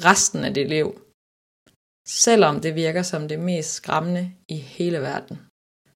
resten 0.04 0.44
af 0.44 0.54
dit 0.54 0.68
liv. 0.68 1.06
Selvom 2.07 2.61
det 2.61 2.75
virker 2.75 3.03
som 3.03 3.29
det 3.29 3.39
mest 3.39 3.73
skræmmende 3.73 4.33
i 4.49 4.57
hele 4.57 5.01
verden. 5.01 5.39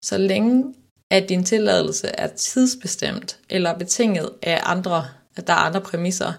Så 0.03 0.19
længe 0.19 0.75
at 1.11 1.29
din 1.29 1.45
tilladelse 1.45 2.09
er 2.09 2.27
tidsbestemt 2.27 3.39
eller 3.51 3.79
betinget 3.79 4.31
af 4.43 4.61
andre, 4.65 5.05
at 5.37 5.47
der 5.47 5.53
er 5.53 5.57
andre 5.57 5.81
præmisser 5.81 6.33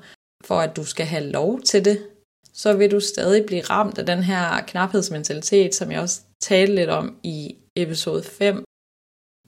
for 0.44 0.60
at 0.60 0.76
du 0.76 0.84
skal 0.86 1.06
have 1.06 1.24
lov 1.24 1.62
til 1.62 1.86
det, 1.86 2.08
så 2.54 2.74
vil 2.74 2.92
du 2.92 3.00
stadig 3.00 3.46
blive 3.46 3.62
ramt 3.62 3.98
af 3.98 4.06
den 4.06 4.24
her 4.24 4.62
knaphedsmentalitet, 4.62 5.76
som 5.76 5.92
jeg 5.92 6.02
også 6.02 6.22
talte 6.42 6.76
lidt 6.76 6.90
om 6.90 7.20
i 7.24 7.56
episode 7.76 8.24
5. 8.24 8.64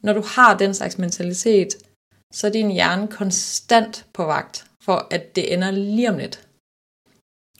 Når 0.03 0.13
du 0.13 0.21
har 0.21 0.57
den 0.57 0.73
slags 0.73 0.97
mentalitet, 0.97 1.75
så 2.33 2.47
er 2.47 2.51
din 2.51 2.71
hjerne 2.71 3.07
konstant 3.07 4.05
på 4.13 4.25
vagt 4.25 4.65
for, 4.81 5.07
at 5.11 5.35
det 5.35 5.53
ender 5.53 5.71
lige 5.71 6.09
om 6.09 6.17
lidt. 6.17 6.47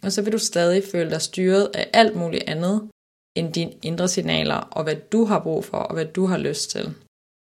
Og 0.04 0.12
så 0.12 0.22
vil 0.22 0.34
du 0.34 0.38
stadig 0.38 0.84
føle 0.92 1.10
dig 1.10 1.22
styret 1.22 1.70
af 1.74 1.90
alt 1.94 2.16
muligt 2.16 2.44
andet 2.48 2.90
end 3.38 3.54
dine 3.54 3.74
indre 3.82 4.08
signaler 4.08 4.56
og 4.56 4.84
hvad 4.84 4.96
du 4.96 5.26
har 5.26 5.40
brug 5.40 5.66
for 5.66 5.78
og 5.78 5.94
hvad 5.94 6.06
du 6.06 6.26
har 6.26 6.38
lyst 6.38 6.70
til. 6.70 6.94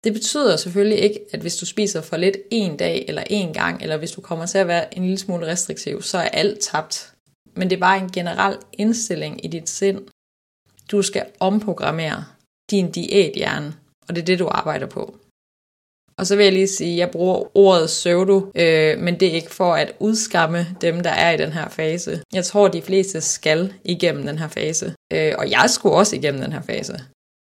Det 0.04 0.12
betyder 0.12 0.56
selvfølgelig 0.56 0.98
ikke, 0.98 1.20
at 1.32 1.40
hvis 1.40 1.56
du 1.56 1.66
spiser 1.66 2.02
for 2.02 2.16
lidt 2.16 2.36
en 2.50 2.76
dag 2.76 3.04
eller 3.08 3.24
en 3.30 3.52
gang, 3.52 3.82
eller 3.82 3.96
hvis 3.96 4.10
du 4.10 4.20
kommer 4.20 4.46
til 4.46 4.58
at 4.58 4.68
være 4.68 4.96
en 4.96 5.02
lille 5.02 5.18
smule 5.18 5.46
restriktiv, 5.46 6.02
så 6.02 6.18
er 6.18 6.28
alt 6.28 6.60
tabt. 6.60 7.14
Men 7.56 7.70
det 7.70 7.76
er 7.76 7.80
bare 7.80 7.98
en 7.98 8.12
generel 8.12 8.56
indstilling 8.72 9.44
i 9.44 9.48
dit 9.48 9.68
sind. 9.68 10.08
Du 10.90 11.02
skal 11.02 11.26
omprogrammere 11.40 12.24
din 12.70 12.90
diæthjerne, 12.90 13.74
og 14.08 14.16
det 14.16 14.22
er 14.22 14.26
det, 14.26 14.38
du 14.38 14.48
arbejder 14.48 14.86
på. 14.86 15.18
Og 16.18 16.26
så 16.26 16.36
vil 16.36 16.44
jeg 16.44 16.52
lige 16.52 16.66
sige, 16.66 16.92
at 16.92 16.98
jeg 16.98 17.10
bruger 17.10 17.56
ordet 17.56 17.86
pseudo, 17.86 18.50
øh, 18.54 18.98
men 18.98 19.20
det 19.20 19.28
er 19.28 19.32
ikke 19.32 19.54
for 19.54 19.74
at 19.74 19.92
udskamme 19.98 20.66
dem, 20.80 21.00
der 21.00 21.10
er 21.10 21.30
i 21.30 21.36
den 21.36 21.52
her 21.52 21.68
fase. 21.68 22.20
Jeg 22.32 22.44
tror, 22.44 22.68
de 22.68 22.82
fleste 22.82 23.20
skal 23.20 23.72
igennem 23.84 24.26
den 24.26 24.38
her 24.38 24.48
fase. 24.48 24.94
Øh, 25.12 25.32
og 25.38 25.50
jeg 25.50 25.64
skulle 25.70 25.94
også 25.94 26.16
igennem 26.16 26.40
den 26.40 26.52
her 26.52 26.62
fase. 26.62 27.00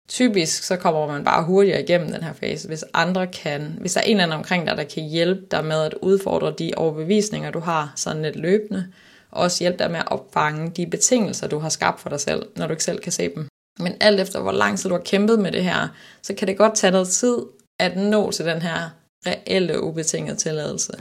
Typisk 0.09 0.63
så 0.63 0.75
kommer 0.75 1.07
man 1.07 1.23
bare 1.23 1.43
hurtigere 1.43 1.81
igennem 1.81 2.11
den 2.11 2.23
her 2.23 2.33
fase, 2.33 2.67
hvis 2.67 2.85
andre 2.93 3.27
kan, 3.27 3.77
hvis 3.79 3.93
der 3.93 4.01
er 4.01 4.05
en 4.05 4.11
eller 4.11 4.23
anden 4.23 4.37
omkring 4.37 4.67
dig, 4.67 4.77
der 4.77 4.83
kan 4.83 5.03
hjælpe 5.03 5.41
dig 5.51 5.65
med 5.65 5.81
at 5.81 5.93
udfordre 6.01 6.53
de 6.59 6.71
overbevisninger, 6.77 7.51
du 7.51 7.59
har 7.59 7.93
sådan 7.95 8.21
lidt 8.21 8.35
løbende, 8.35 8.87
og 9.31 9.43
også 9.43 9.63
hjælpe 9.63 9.79
dig 9.79 9.91
med 9.91 9.99
at 9.99 10.11
opfange 10.11 10.69
de 10.69 10.87
betingelser, 10.87 11.47
du 11.47 11.59
har 11.59 11.69
skabt 11.69 11.99
for 12.01 12.09
dig 12.09 12.19
selv, 12.19 12.45
når 12.55 12.67
du 12.67 12.73
ikke 12.73 12.83
selv 12.83 12.99
kan 12.99 13.11
se 13.11 13.29
dem. 13.35 13.47
Men 13.79 13.93
alt 13.99 14.19
efter 14.19 14.41
hvor 14.41 14.51
lang 14.51 14.79
tid 14.79 14.89
du 14.89 14.95
har 14.95 15.03
kæmpet 15.03 15.39
med 15.39 15.51
det 15.51 15.63
her, 15.63 15.87
så 16.21 16.33
kan 16.33 16.47
det 16.47 16.57
godt 16.57 16.75
tage 16.75 16.91
noget 16.91 17.07
tid 17.07 17.37
at 17.81 17.97
nå 17.97 18.31
til 18.31 18.45
den 18.45 18.61
her 18.61 18.89
reelle 19.27 19.83
ubetingede 19.83 20.35
tilladelse. 20.35 20.91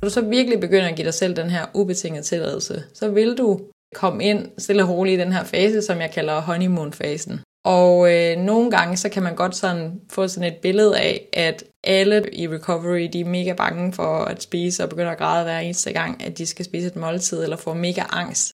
Når 0.00 0.08
du 0.08 0.10
så 0.10 0.20
virkelig 0.20 0.60
begynder 0.60 0.88
at 0.88 0.96
give 0.96 1.04
dig 1.04 1.14
selv 1.14 1.36
den 1.36 1.50
her 1.50 1.66
ubetingede 1.74 2.22
tilladelse, 2.22 2.82
så 2.94 3.08
vil 3.08 3.38
du 3.38 3.60
komme 3.94 4.24
ind 4.24 4.50
stille 4.58 4.82
og 4.82 4.88
roligt 4.88 5.20
i 5.20 5.24
den 5.24 5.32
her 5.32 5.44
fase, 5.44 5.82
som 5.82 6.00
jeg 6.00 6.10
kalder 6.10 6.40
honeymoon-fasen. 6.40 7.40
Og 7.64 8.12
øh, 8.12 8.36
nogle 8.36 8.70
gange, 8.70 8.96
så 8.96 9.08
kan 9.08 9.22
man 9.22 9.34
godt 9.34 9.56
sådan 9.56 10.00
få 10.12 10.28
sådan 10.28 10.52
et 10.52 10.58
billede 10.62 10.98
af, 10.98 11.28
at 11.32 11.64
alle 11.84 12.24
i 12.32 12.48
recovery, 12.48 13.08
de 13.12 13.20
er 13.20 13.24
mega 13.24 13.52
bange 13.52 13.92
for 13.92 14.24
at 14.24 14.42
spise 14.42 14.82
og 14.82 14.88
begynder 14.88 15.10
at 15.10 15.18
græde 15.18 15.44
hver 15.44 15.58
eneste 15.58 15.92
gang, 15.92 16.24
at 16.24 16.38
de 16.38 16.46
skal 16.46 16.64
spise 16.64 16.86
et 16.86 16.96
måltid, 16.96 17.42
eller 17.42 17.56
får 17.56 17.74
mega 17.74 18.02
angst. 18.10 18.52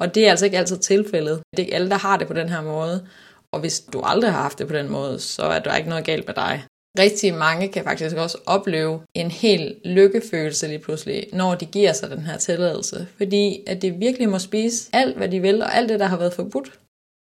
Og 0.00 0.14
det 0.14 0.26
er 0.26 0.30
altså 0.30 0.44
ikke 0.44 0.58
altid 0.58 0.78
tilfældet. 0.78 1.42
Det 1.50 1.58
er 1.58 1.66
ikke 1.66 1.74
alle, 1.74 1.90
der 1.90 1.96
har 1.96 2.16
det 2.16 2.26
på 2.26 2.34
den 2.34 2.48
her 2.48 2.62
måde. 2.62 3.06
Og 3.52 3.60
hvis 3.60 3.80
du 3.80 4.00
aldrig 4.00 4.32
har 4.32 4.42
haft 4.42 4.58
det 4.58 4.66
på 4.66 4.74
den 4.74 4.88
måde, 4.90 5.20
så 5.20 5.42
er 5.42 5.58
der 5.58 5.76
ikke 5.76 5.88
noget 5.88 6.04
galt 6.04 6.26
med 6.26 6.34
dig. 6.34 6.64
Rigtig 6.98 7.34
mange 7.34 7.68
kan 7.68 7.84
faktisk 7.84 8.16
også 8.16 8.38
opleve 8.46 9.00
en 9.14 9.30
helt 9.30 9.86
lykkefølelse 9.86 10.66
lige 10.66 10.78
pludselig, 10.78 11.26
når 11.32 11.54
de 11.54 11.66
giver 11.66 11.92
sig 11.92 12.10
den 12.10 12.20
her 12.20 12.36
tilladelse. 12.36 13.08
Fordi 13.16 13.64
at 13.66 13.82
de 13.82 13.90
virkelig 13.90 14.28
må 14.28 14.38
spise 14.38 14.90
alt, 14.92 15.16
hvad 15.16 15.28
de 15.28 15.40
vil, 15.40 15.62
og 15.62 15.76
alt 15.76 15.88
det, 15.88 16.00
der 16.00 16.06
har 16.06 16.16
været 16.16 16.32
forbudt. 16.32 16.78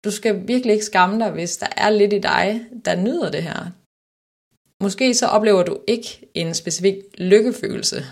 Du 0.06 0.12
skal 0.12 0.48
virkelig 0.48 0.74
ikke 0.74 0.86
skamme 0.86 1.20
dig, 1.24 1.32
hvis 1.32 1.58
der 1.58 1.68
er 1.78 1.90
lidt 1.90 2.14
i 2.14 2.20
dig, 2.20 2.62
der 2.86 2.96
nyder 2.96 3.32
det 3.32 3.44
her. 3.44 3.72
Måske 4.84 5.14
så 5.14 5.26
oplever 5.26 5.64
du 5.64 5.80
ikke 5.88 6.30
en 6.34 6.54
specifik 6.54 6.96
lykkefølelse 7.18 8.04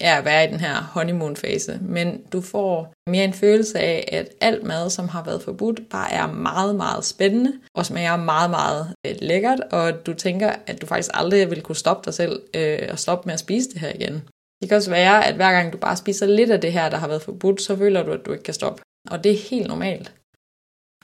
er 0.00 0.16
at 0.16 0.24
være 0.24 0.44
i 0.44 0.52
den 0.52 0.60
her 0.60 0.74
honeymoon-fase, 0.74 1.78
men 1.82 2.22
du 2.32 2.40
får 2.40 2.92
mere 3.10 3.24
en 3.24 3.32
følelse 3.32 3.78
af, 3.78 4.08
at 4.12 4.28
alt 4.40 4.64
mad, 4.64 4.90
som 4.90 5.08
har 5.08 5.24
været 5.24 5.42
forbudt, 5.42 5.88
bare 5.90 6.12
er 6.12 6.26
meget, 6.26 6.74
meget 6.74 7.04
spændende, 7.04 7.52
og 7.74 7.86
smager 7.86 8.16
meget, 8.16 8.50
meget 8.50 8.94
øh, 9.06 9.14
lækkert, 9.20 9.60
og 9.60 10.06
du 10.06 10.14
tænker, 10.14 10.52
at 10.66 10.80
du 10.80 10.86
faktisk 10.86 11.10
aldrig 11.14 11.50
vil 11.50 11.62
kunne 11.62 11.76
stoppe 11.76 12.04
dig 12.04 12.14
selv 12.14 12.42
øh, 12.54 12.88
og 12.90 12.98
stoppe 12.98 13.26
med 13.26 13.34
at 13.34 13.40
spise 13.40 13.70
det 13.70 13.80
her 13.80 13.92
igen. 13.94 14.22
Det 14.60 14.68
kan 14.68 14.76
også 14.76 14.90
være, 14.90 15.26
at 15.26 15.34
hver 15.34 15.52
gang 15.52 15.72
du 15.72 15.78
bare 15.78 15.96
spiser 15.96 16.26
lidt 16.26 16.50
af 16.50 16.60
det 16.60 16.72
her, 16.72 16.88
der 16.88 16.96
har 16.96 17.08
været 17.08 17.22
forbudt, 17.22 17.62
så 17.62 17.76
føler 17.76 18.02
du, 18.02 18.12
at 18.12 18.26
du 18.26 18.32
ikke 18.32 18.44
kan 18.44 18.54
stoppe. 18.54 18.82
Og 19.10 19.24
det 19.24 19.32
er 19.32 19.48
helt 19.50 19.68
normalt. 19.68 20.12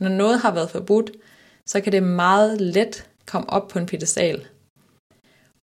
Når 0.00 0.08
noget 0.08 0.40
har 0.40 0.54
været 0.54 0.70
forbudt, 0.70 1.10
så 1.66 1.80
kan 1.80 1.92
det 1.92 2.02
meget 2.02 2.60
let 2.60 3.08
komme 3.26 3.50
op 3.50 3.68
på 3.68 3.78
en 3.78 3.86
pedestal. 3.86 4.46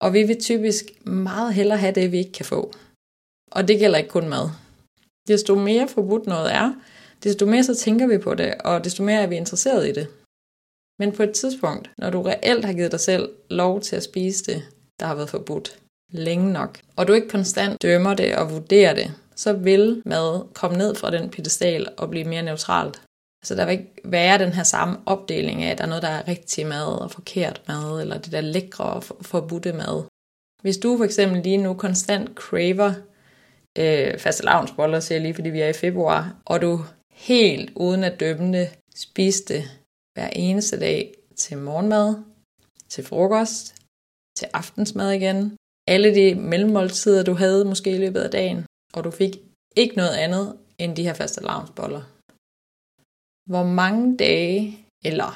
Og 0.01 0.13
vi 0.13 0.23
vil 0.23 0.41
typisk 0.41 0.85
meget 1.05 1.53
hellere 1.53 1.77
have 1.77 1.93
det, 1.93 2.11
vi 2.11 2.17
ikke 2.17 2.31
kan 2.31 2.45
få. 2.45 2.73
Og 3.51 3.67
det 3.67 3.79
gælder 3.79 3.97
ikke 3.97 4.09
kun 4.09 4.29
mad. 4.29 4.49
Desto 5.27 5.55
mere 5.55 5.87
forbudt 5.87 6.27
noget 6.27 6.53
er, 6.53 6.73
desto 7.23 7.45
mere 7.45 7.63
så 7.63 7.75
tænker 7.75 8.07
vi 8.07 8.17
på 8.17 8.33
det, 8.35 8.53
og 8.53 8.83
desto 8.83 9.03
mere 9.03 9.21
er 9.21 9.27
vi 9.27 9.35
interesseret 9.35 9.87
i 9.87 9.91
det. 9.91 10.07
Men 10.99 11.11
på 11.11 11.23
et 11.23 11.31
tidspunkt, 11.31 11.89
når 11.97 12.09
du 12.09 12.21
reelt 12.21 12.65
har 12.65 12.73
givet 12.73 12.91
dig 12.91 12.99
selv 12.99 13.29
lov 13.49 13.81
til 13.81 13.95
at 13.95 14.03
spise 14.03 14.43
det, 14.43 14.63
der 14.99 15.05
har 15.05 15.15
været 15.15 15.29
forbudt 15.29 15.79
længe 16.11 16.53
nok, 16.53 16.79
og 16.95 17.07
du 17.07 17.13
ikke 17.13 17.29
konstant 17.29 17.81
dømmer 17.81 18.13
det 18.13 18.35
og 18.35 18.51
vurderer 18.51 18.93
det, 18.93 19.13
så 19.35 19.53
vil 19.53 20.01
mad 20.05 20.53
komme 20.53 20.77
ned 20.77 20.95
fra 20.95 21.11
den 21.11 21.29
pedestal 21.29 21.87
og 21.97 22.09
blive 22.09 22.25
mere 22.25 22.43
neutralt. 22.43 23.01
Så 23.43 23.55
der 23.55 23.65
vil 23.65 23.71
ikke 23.71 23.93
være 24.03 24.37
den 24.37 24.53
her 24.53 24.63
samme 24.63 24.97
opdeling 25.05 25.63
af, 25.63 25.71
at 25.71 25.77
der 25.77 25.83
er 25.83 25.87
noget, 25.87 26.03
der 26.03 26.09
er 26.09 26.27
rigtig 26.27 26.67
mad 26.67 27.01
og 27.01 27.11
forkert 27.11 27.61
mad, 27.67 28.01
eller 28.01 28.17
det 28.17 28.31
der 28.31 28.41
lækre 28.41 28.83
og 28.83 29.03
forbudte 29.03 29.73
mad. 29.73 30.03
Hvis 30.61 30.77
du 30.77 30.97
for 30.97 31.05
eksempel 31.05 31.43
lige 31.43 31.57
nu 31.57 31.73
konstant 31.73 32.35
craver 32.35 32.93
øh, 33.77 34.19
faste 34.19 34.43
lavnsboller, 34.43 34.99
siger 34.99 35.15
jeg 35.15 35.21
lige, 35.21 35.33
fordi 35.33 35.49
vi 35.49 35.61
er 35.61 35.67
i 35.69 35.73
februar, 35.73 36.41
og 36.45 36.61
du 36.61 36.79
helt 37.13 37.71
uden 37.75 38.03
at 38.03 38.19
dømme 38.19 38.67
spiste 38.95 39.63
hver 40.13 40.29
eneste 40.29 40.79
dag 40.79 41.13
til 41.35 41.57
morgenmad, 41.57 42.23
til 42.89 43.03
frokost, 43.03 43.75
til 44.37 44.47
aftensmad 44.53 45.11
igen, 45.11 45.57
alle 45.87 46.15
de 46.15 46.35
mellemmåltider, 46.35 47.23
du 47.23 47.33
havde 47.33 47.65
måske 47.65 47.95
i 47.95 47.97
løbet 47.97 48.21
af 48.21 48.31
dagen, 48.31 48.65
og 48.93 49.03
du 49.03 49.11
fik 49.11 49.33
ikke 49.75 49.95
noget 49.95 50.15
andet 50.15 50.57
end 50.77 50.95
de 50.95 51.03
her 51.03 51.13
faste 51.13 51.43
lavnsboller. 51.43 52.03
Hvor 53.51 53.63
mange 53.63 54.17
dage, 54.17 54.87
eller 55.05 55.31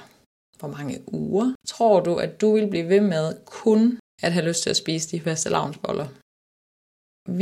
hvor 0.60 0.68
mange 0.68 1.14
uger, 1.14 1.56
tror 1.68 2.00
du, 2.00 2.16
at 2.16 2.42
du 2.42 2.54
vil 2.54 2.70
blive 2.70 2.90
ved 2.90 3.02
med 3.02 3.46
kun 3.46 4.00
at 4.24 4.34
have 4.34 4.48
lyst 4.48 4.64
til 4.64 4.70
at 4.70 4.82
spise 4.84 5.18
de 5.18 5.22
faste 5.22 5.50
lavnsboller? 5.50 6.08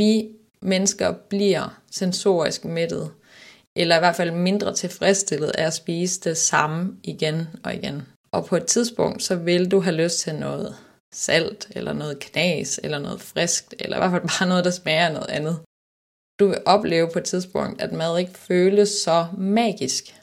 Vi 0.00 0.36
mennesker 0.64 1.14
bliver 1.28 1.80
sensorisk 1.90 2.64
mættet, 2.64 3.10
eller 3.76 3.96
i 3.96 3.98
hvert 3.98 4.16
fald 4.16 4.30
mindre 4.30 4.74
tilfredsstillet 4.74 5.50
af 5.50 5.66
at 5.66 5.74
spise 5.74 6.20
det 6.20 6.36
samme 6.36 6.96
igen 7.02 7.48
og 7.64 7.74
igen. 7.74 8.02
Og 8.32 8.46
på 8.46 8.56
et 8.56 8.66
tidspunkt, 8.66 9.22
så 9.22 9.36
vil 9.36 9.70
du 9.70 9.80
have 9.80 9.96
lyst 9.96 10.18
til 10.18 10.34
noget 10.34 10.74
salt, 11.14 11.68
eller 11.70 11.92
noget 11.92 12.18
knas, 12.18 12.80
eller 12.82 12.98
noget 12.98 13.20
friskt, 13.20 13.74
eller 13.78 13.96
i 13.96 14.00
hvert 14.00 14.10
fald 14.10 14.22
bare 14.22 14.48
noget, 14.48 14.64
der 14.64 14.70
smager 14.70 15.12
noget 15.12 15.30
andet. 15.30 15.58
Du 16.40 16.46
vil 16.46 16.58
opleve 16.66 17.10
på 17.12 17.18
et 17.18 17.24
tidspunkt, 17.24 17.82
at 17.82 17.92
mad 17.92 18.18
ikke 18.18 18.38
føles 18.38 18.88
så 18.88 19.26
magisk, 19.38 20.14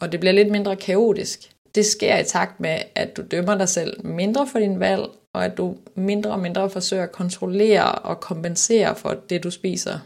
og 0.00 0.12
det 0.12 0.20
bliver 0.20 0.32
lidt 0.32 0.50
mindre 0.50 0.76
kaotisk. 0.76 1.50
Det 1.74 1.86
sker 1.86 2.18
i 2.18 2.24
takt 2.24 2.60
med, 2.60 2.78
at 2.94 3.16
du 3.16 3.22
dømmer 3.30 3.58
dig 3.58 3.68
selv 3.68 4.06
mindre 4.06 4.46
for 4.46 4.58
din 4.58 4.80
valg, 4.80 5.04
og 5.34 5.44
at 5.44 5.56
du 5.56 5.76
mindre 5.94 6.30
og 6.30 6.40
mindre 6.40 6.70
forsøger 6.70 7.02
at 7.02 7.12
kontrollere 7.12 7.92
og 7.92 8.20
kompensere 8.20 8.96
for 8.96 9.14
det, 9.28 9.44
du 9.44 9.50
spiser. 9.50 9.98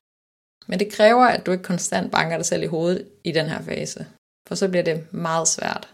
Men 0.66 0.78
det 0.78 0.92
kræver, 0.92 1.24
at 1.24 1.46
du 1.46 1.52
ikke 1.52 1.64
konstant 1.64 2.12
banker 2.12 2.36
dig 2.36 2.46
selv 2.46 2.62
i 2.62 2.66
hovedet 2.66 3.08
i 3.24 3.32
den 3.32 3.46
her 3.46 3.62
fase, 3.62 4.06
for 4.48 4.54
så 4.54 4.68
bliver 4.68 4.82
det 4.84 5.12
meget 5.12 5.48
svært. 5.48 5.88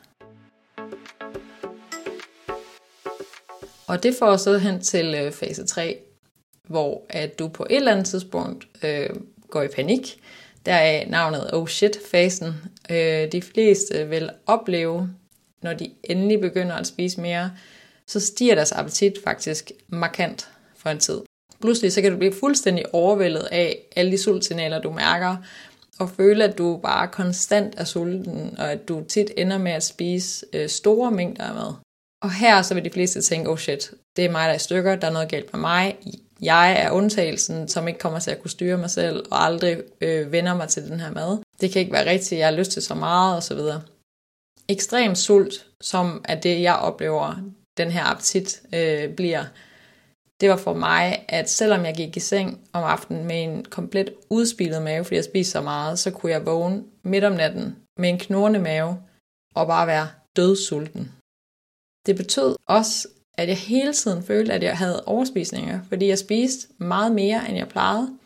Og 3.86 4.02
det 4.02 4.14
får 4.18 4.26
os 4.26 4.40
så 4.40 4.58
hen 4.58 4.80
til 4.80 5.14
øh, 5.14 5.32
fase 5.32 5.66
3, 5.66 5.98
hvor 6.68 7.02
at 7.08 7.38
du 7.38 7.48
på 7.48 7.66
et 7.70 7.76
eller 7.76 7.92
andet 7.92 8.06
tidspunkt 8.06 8.68
øh, 8.84 9.10
går 9.48 9.62
i 9.62 9.68
panik. 9.68 10.20
Der 10.66 10.74
er 10.74 11.06
navnet 11.06 11.50
oh 11.54 11.68
shit-fasen. 11.68 12.54
Øh, 12.90 13.32
de 13.32 13.42
fleste 13.42 14.08
vil 14.08 14.30
opleve, 14.46 15.10
når 15.62 15.72
de 15.72 15.90
endelig 16.04 16.40
begynder 16.40 16.74
at 16.74 16.86
spise 16.86 17.20
mere, 17.20 17.50
så 18.10 18.20
stiger 18.20 18.54
deres 18.54 18.72
appetit 18.72 19.12
faktisk 19.24 19.72
markant 19.88 20.48
for 20.76 20.90
en 20.90 20.98
tid. 20.98 21.20
Pludselig 21.60 21.92
så 21.92 22.02
kan 22.02 22.12
du 22.12 22.18
blive 22.18 22.32
fuldstændig 22.32 22.94
overvældet 22.94 23.48
af 23.52 23.78
alle 23.96 24.12
de 24.12 24.18
sultsignaler, 24.18 24.80
du 24.80 24.90
mærker, 24.90 25.36
og 25.98 26.10
føle, 26.10 26.44
at 26.44 26.58
du 26.58 26.80
bare 26.82 27.08
konstant 27.08 27.74
er 27.76 27.84
sulten, 27.84 28.54
og 28.58 28.72
at 28.72 28.88
du 28.88 29.04
tit 29.08 29.30
ender 29.36 29.58
med 29.58 29.72
at 29.72 29.82
spise 29.82 30.46
øh, 30.52 30.68
store 30.68 31.10
mængder 31.10 31.44
af 31.44 31.54
mad. 31.54 31.74
Og 32.22 32.32
her 32.32 32.62
så 32.62 32.74
vil 32.74 32.84
de 32.84 32.90
fleste 32.90 33.22
tænke, 33.22 33.50
oh 33.50 33.58
shit, 33.58 33.92
det 34.16 34.24
er 34.24 34.30
mig, 34.30 34.44
der 34.44 34.50
er 34.50 34.56
i 34.56 34.58
stykker, 34.58 34.96
der 34.96 35.06
er 35.06 35.12
noget 35.12 35.28
galt 35.28 35.52
med 35.52 35.60
mig, 35.60 35.96
jeg 36.44 36.82
er 36.82 36.90
undtagelsen, 36.90 37.68
som 37.68 37.88
ikke 37.88 38.00
kommer 38.00 38.18
til 38.18 38.30
at 38.30 38.40
kunne 38.40 38.50
styre 38.50 38.76
mig 38.76 38.90
selv, 38.90 39.24
og 39.30 39.44
aldrig 39.44 39.82
øh, 40.00 40.32
vender 40.32 40.54
mig 40.54 40.68
til 40.68 40.88
den 40.88 41.00
her 41.00 41.10
mad. 41.12 41.38
Det 41.60 41.70
kan 41.70 41.80
ikke 41.80 41.92
være 41.92 42.10
rigtigt, 42.10 42.38
jeg 42.38 42.46
har 42.46 42.56
lyst 42.56 42.70
til 42.70 42.82
så 42.82 42.94
meget, 42.94 43.36
osv. 43.36 43.58
Ekstrem 44.68 45.14
sult, 45.14 45.66
som 45.80 46.24
er 46.24 46.40
det, 46.40 46.62
jeg 46.62 46.74
oplever, 46.74 47.40
den 47.76 47.90
her 47.90 48.04
appetit 48.04 48.62
øh, 48.74 49.14
bliver, 49.14 49.44
det 50.40 50.50
var 50.50 50.56
for 50.56 50.74
mig, 50.74 51.24
at 51.28 51.50
selvom 51.50 51.84
jeg 51.84 51.94
gik 51.94 52.16
i 52.16 52.20
seng 52.20 52.60
om 52.72 52.84
aftenen 52.84 53.24
med 53.24 53.42
en 53.42 53.64
komplet 53.64 54.14
udspilet 54.30 54.82
mave, 54.82 55.04
fordi 55.04 55.16
jeg 55.16 55.24
spiste 55.24 55.52
så 55.52 55.60
meget, 55.60 55.98
så 55.98 56.10
kunne 56.10 56.32
jeg 56.32 56.46
vågne 56.46 56.84
midt 57.02 57.24
om 57.24 57.32
natten 57.32 57.76
med 57.98 58.08
en 58.08 58.18
knurrende 58.18 58.58
mave 58.58 59.02
og 59.54 59.66
bare 59.66 59.86
være 59.86 60.08
dødsulten. 60.36 61.12
Det 62.06 62.16
betød 62.16 62.56
også, 62.66 63.08
at 63.38 63.48
jeg 63.48 63.56
hele 63.56 63.92
tiden 63.92 64.22
følte, 64.22 64.52
at 64.52 64.62
jeg 64.62 64.78
havde 64.78 65.04
overspisninger, 65.04 65.80
fordi 65.88 66.08
jeg 66.08 66.18
spiste 66.18 66.68
meget 66.78 67.12
mere, 67.12 67.48
end 67.48 67.56
jeg 67.56 67.68
plejede, 67.68 68.18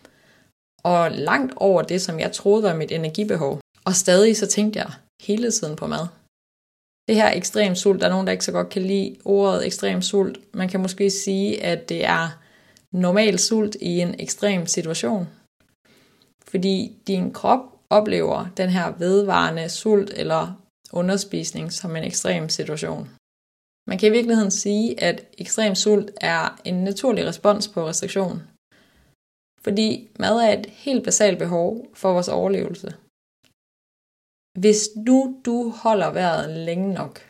og 0.84 1.10
langt 1.10 1.52
over 1.56 1.82
det, 1.82 2.02
som 2.02 2.20
jeg 2.20 2.32
troede 2.32 2.62
var 2.62 2.74
mit 2.74 2.92
energibehov. 2.92 3.60
Og 3.84 3.94
stadig 3.94 4.36
så 4.36 4.46
tænkte 4.46 4.78
jeg 4.78 4.90
hele 5.22 5.50
tiden 5.50 5.76
på 5.76 5.86
mad. 5.86 6.06
Det 7.08 7.16
her 7.16 7.30
ekstrem 7.30 7.74
sult, 7.74 8.00
der 8.00 8.06
er 8.06 8.10
nogen, 8.10 8.26
der 8.26 8.32
ikke 8.32 8.44
så 8.44 8.52
godt 8.52 8.68
kan 8.68 8.82
lide 8.82 9.16
ordet 9.24 9.66
ekstrem 9.66 10.02
sult. 10.02 10.54
Man 10.54 10.68
kan 10.68 10.80
måske 10.80 11.10
sige, 11.10 11.64
at 11.64 11.88
det 11.88 12.04
er 12.04 12.38
normal 12.92 13.38
sult 13.38 13.76
i 13.80 14.00
en 14.00 14.14
ekstrem 14.18 14.66
situation. 14.66 15.28
Fordi 16.48 16.92
din 17.06 17.32
krop 17.32 17.60
oplever 17.90 18.46
den 18.56 18.68
her 18.68 18.92
vedvarende 18.98 19.68
sult 19.68 20.10
eller 20.16 20.60
underspisning 20.92 21.72
som 21.72 21.96
en 21.96 22.04
ekstrem 22.04 22.48
situation. 22.48 23.10
Man 23.86 23.98
kan 23.98 24.08
i 24.08 24.12
virkeligheden 24.12 24.50
sige, 24.50 25.02
at 25.02 25.24
ekstrem 25.38 25.74
sult 25.74 26.10
er 26.20 26.60
en 26.64 26.74
naturlig 26.74 27.26
respons 27.26 27.68
på 27.68 27.88
restriktion. 27.88 28.42
Fordi 29.64 30.08
mad 30.18 30.36
er 30.36 30.52
et 30.58 30.66
helt 30.66 31.04
basalt 31.04 31.38
behov 31.38 31.86
for 31.94 32.12
vores 32.12 32.28
overlevelse. 32.28 32.94
Hvis 34.60 34.88
nu 34.96 35.40
du 35.44 35.70
holder 35.70 36.10
vejret 36.10 36.50
længe 36.50 36.94
nok, 36.94 37.20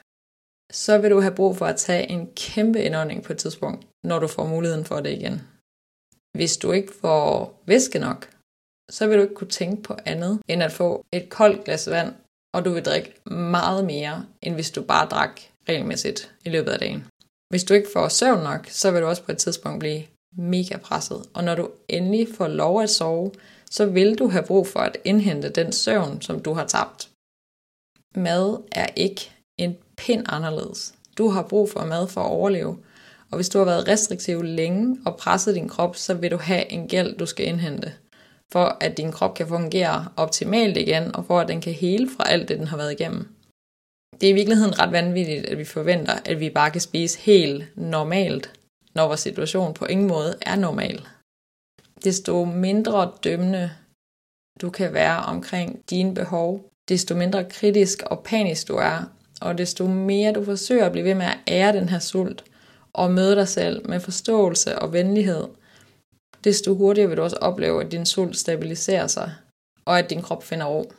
så 0.73 0.99
vil 0.99 1.11
du 1.11 1.21
have 1.21 1.35
brug 1.35 1.57
for 1.57 1.67
at 1.67 1.77
tage 1.77 2.11
en 2.11 2.29
kæmpe 2.37 2.83
indånding 2.83 3.23
på 3.23 3.33
et 3.33 3.39
tidspunkt, 3.39 3.87
når 4.05 4.19
du 4.19 4.27
får 4.27 4.47
muligheden 4.47 4.85
for 4.85 5.01
det 5.01 5.11
igen. 5.11 5.43
Hvis 6.37 6.57
du 6.57 6.73
ikke 6.73 6.93
får 7.01 7.63
væske 7.67 7.99
nok, 7.99 8.31
så 8.91 9.07
vil 9.07 9.17
du 9.17 9.23
ikke 9.23 9.35
kunne 9.35 9.51
tænke 9.51 9.83
på 9.83 9.95
andet 10.05 10.41
end 10.49 10.63
at 10.63 10.73
få 10.73 11.05
et 11.13 11.29
koldt 11.29 11.65
glas 11.65 11.91
vand, 11.91 12.15
og 12.55 12.65
du 12.65 12.71
vil 12.71 12.85
drikke 12.85 13.15
meget 13.31 13.85
mere, 13.85 14.27
end 14.43 14.55
hvis 14.55 14.71
du 14.71 14.83
bare 14.83 15.09
drak 15.09 15.41
regelmæssigt 15.69 16.35
i 16.45 16.49
løbet 16.49 16.71
af 16.71 16.79
dagen. 16.79 17.05
Hvis 17.51 17.65
du 17.65 17.75
ikke 17.75 17.89
får 17.93 18.09
søvn 18.09 18.43
nok, 18.43 18.67
så 18.69 18.91
vil 18.91 19.03
du 19.03 19.07
også 19.07 19.23
på 19.23 19.33
et 19.33 19.39
tidspunkt 19.39 19.81
blive 19.81 20.03
mega 20.37 20.77
presset. 20.77 21.29
Og 21.35 21.45
når 21.45 21.55
du 21.55 21.71
endelig 21.89 22.29
får 22.37 22.49
lov 22.49 22.83
at 22.83 22.91
sove, 22.91 23.33
så 23.71 23.87
vil 23.87 24.19
du 24.19 24.29
have 24.29 24.45
brug 24.47 24.67
for 24.67 24.81
at 24.81 24.97
indhente 25.05 25.49
den 25.49 25.73
søvn, 25.73 26.21
som 26.21 26.43
du 26.43 26.53
har 26.53 26.67
tabt. 26.67 27.11
Mad 28.17 28.63
er 28.73 28.87
ikke 28.97 29.31
en 29.59 29.77
pind 29.97 30.25
anderledes. 30.29 30.95
Du 31.19 31.29
har 31.29 31.43
brug 31.43 31.71
for 31.71 31.85
mad 31.85 32.09
for 32.09 32.21
at 32.21 32.31
overleve. 32.31 32.79
Og 33.31 33.37
hvis 33.37 33.49
du 33.49 33.59
har 33.59 33.65
været 33.65 33.89
restriktiv 33.89 34.43
længe 34.43 34.99
og 35.07 35.17
presset 35.17 35.55
din 35.55 35.69
krop, 35.69 35.97
så 35.97 36.15
vil 36.15 36.31
du 36.31 36.37
have 36.37 36.73
en 36.73 36.89
gæld, 36.89 37.19
du 37.19 37.27
skal 37.27 37.47
indhente. 37.47 37.95
For 38.53 38.77
at 38.81 38.97
din 38.97 39.13
krop 39.13 39.35
kan 39.35 39.49
fungere 39.49 40.09
optimalt 40.17 40.77
igen, 40.77 41.17
og 41.17 41.25
for 41.25 41.41
at 41.41 41.49
den 41.49 41.61
kan 41.61 41.73
hele 41.73 42.11
fra 42.17 42.29
alt 42.29 42.49
det, 42.49 42.59
den 42.59 42.67
har 42.67 42.77
været 42.77 42.93
igennem. 42.93 43.29
Det 44.21 44.27
er 44.27 44.31
i 44.31 44.35
virkeligheden 44.35 44.79
ret 44.79 44.93
vanvittigt, 44.93 45.47
at 45.47 45.59
vi 45.59 45.65
forventer, 45.65 46.19
at 46.25 46.41
vi 46.41 46.51
bare 46.51 46.71
kan 46.71 46.81
spise 46.81 47.19
helt 47.19 47.77
normalt, 47.77 48.61
når 48.95 49.07
vores 49.07 49.21
situation 49.21 49.75
på 49.75 49.85
ingen 49.85 50.09
måde 50.09 50.39
er 50.41 50.57
normal. 50.57 51.07
Desto 52.05 52.45
mindre 52.45 53.13
dømmende 53.25 53.71
du 54.61 54.71
kan 54.71 54.93
være 54.93 55.19
omkring 55.25 55.91
dine 55.91 56.15
behov, 56.15 56.71
desto 56.89 57.15
mindre 57.15 57.45
kritisk 57.45 58.03
og 58.03 58.23
panisk 58.25 58.69
du 58.69 58.77
er, 58.77 59.13
og 59.41 59.59
desto 59.59 59.87
mere 59.87 60.33
du 60.33 60.45
forsøger 60.45 60.87
at 60.87 60.93
blive 60.93 61.05
ved 61.05 61.15
med 61.15 61.27
at 61.27 61.39
ære 61.49 61.73
den 61.73 61.89
her 61.89 61.99
sult, 61.99 62.45
og 62.93 63.11
møde 63.11 63.37
dig 63.37 63.49
selv 63.49 63.89
med 63.89 64.01
forståelse 64.01 64.79
og 64.79 64.93
venlighed, 64.93 65.45
desto 66.45 66.75
hurtigere 66.75 67.09
vil 67.09 67.17
du 67.17 67.23
også 67.23 67.37
opleve, 67.37 67.85
at 67.85 67.93
din 67.93 68.07
sult 68.07 68.37
stabiliserer 68.37 69.07
sig, 69.07 69.33
og 69.85 69.99
at 69.99 70.11
din 70.11 70.23
krop 70.23 70.45
finder 70.45 70.67
ro. 70.67 70.93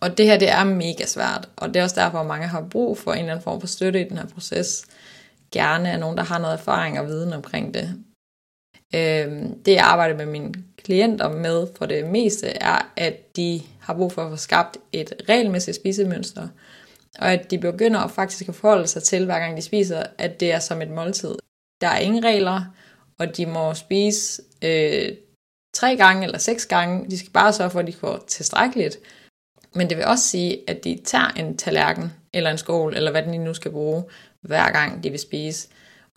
Og 0.00 0.18
det 0.18 0.26
her, 0.26 0.38
det 0.38 0.50
er 0.50 0.64
mega 0.64 1.06
svært, 1.06 1.48
og 1.56 1.68
det 1.68 1.80
er 1.80 1.82
også 1.82 2.00
derfor, 2.00 2.18
at 2.18 2.26
mange 2.26 2.46
har 2.46 2.66
brug 2.70 2.98
for 2.98 3.12
en 3.12 3.18
eller 3.18 3.32
anden 3.32 3.44
form 3.44 3.60
for 3.60 3.66
støtte 3.66 4.00
i 4.00 4.08
den 4.08 4.18
her 4.18 4.26
proces. 4.26 4.86
Gerne 5.52 5.92
af 5.92 6.00
nogen, 6.00 6.16
der 6.16 6.22
har 6.22 6.38
noget 6.38 6.54
erfaring 6.54 7.00
og 7.00 7.06
viden 7.06 7.32
omkring 7.32 7.74
det. 7.74 8.04
Øhm, 8.94 9.62
det 9.62 9.72
jeg 9.72 9.84
arbejder 9.84 10.16
med 10.16 10.26
min 10.26 10.54
klienter 10.84 11.28
med 11.28 11.66
for 11.78 11.86
det 11.86 12.06
meste, 12.06 12.46
er, 12.46 12.92
at 12.96 13.36
de 13.36 13.62
har 13.80 13.94
brug 13.94 14.12
for 14.12 14.22
at 14.22 14.30
få 14.30 14.36
skabt 14.36 14.76
et 14.92 15.12
regelmæssigt 15.28 15.76
spisemønster, 15.76 16.48
og 17.18 17.32
at 17.32 17.50
de 17.50 17.58
begynder 17.58 18.00
at 18.00 18.10
faktisk 18.10 18.48
at 18.48 18.54
forholde 18.54 18.86
sig 18.86 19.02
til, 19.02 19.24
hver 19.24 19.38
gang 19.38 19.56
de 19.56 19.62
spiser, 19.62 20.02
at 20.18 20.40
det 20.40 20.52
er 20.52 20.58
som 20.58 20.82
et 20.82 20.90
måltid. 20.90 21.34
Der 21.80 21.88
er 21.88 21.98
ingen 21.98 22.24
regler, 22.24 22.64
og 23.18 23.36
de 23.36 23.46
må 23.46 23.74
spise 23.74 24.42
øh, 24.62 25.12
tre 25.74 25.96
gange 25.96 26.24
eller 26.24 26.38
seks 26.38 26.66
gange. 26.66 27.10
De 27.10 27.18
skal 27.18 27.30
bare 27.30 27.52
sørge 27.52 27.70
for, 27.70 27.80
at 27.80 27.86
de 27.86 27.92
får 27.92 28.24
tilstrækkeligt. 28.26 28.98
Men 29.74 29.88
det 29.88 29.96
vil 29.96 30.06
også 30.06 30.24
sige, 30.24 30.70
at 30.70 30.84
de 30.84 31.00
tager 31.04 31.28
en 31.28 31.56
tallerken 31.56 32.12
eller 32.32 32.50
en 32.50 32.58
skål, 32.58 32.96
eller 32.96 33.10
hvad 33.10 33.22
den 33.22 33.40
nu 33.40 33.54
skal 33.54 33.70
bruge, 33.70 34.04
hver 34.40 34.72
gang 34.72 35.04
de 35.04 35.10
vil 35.10 35.20
spise. 35.20 35.68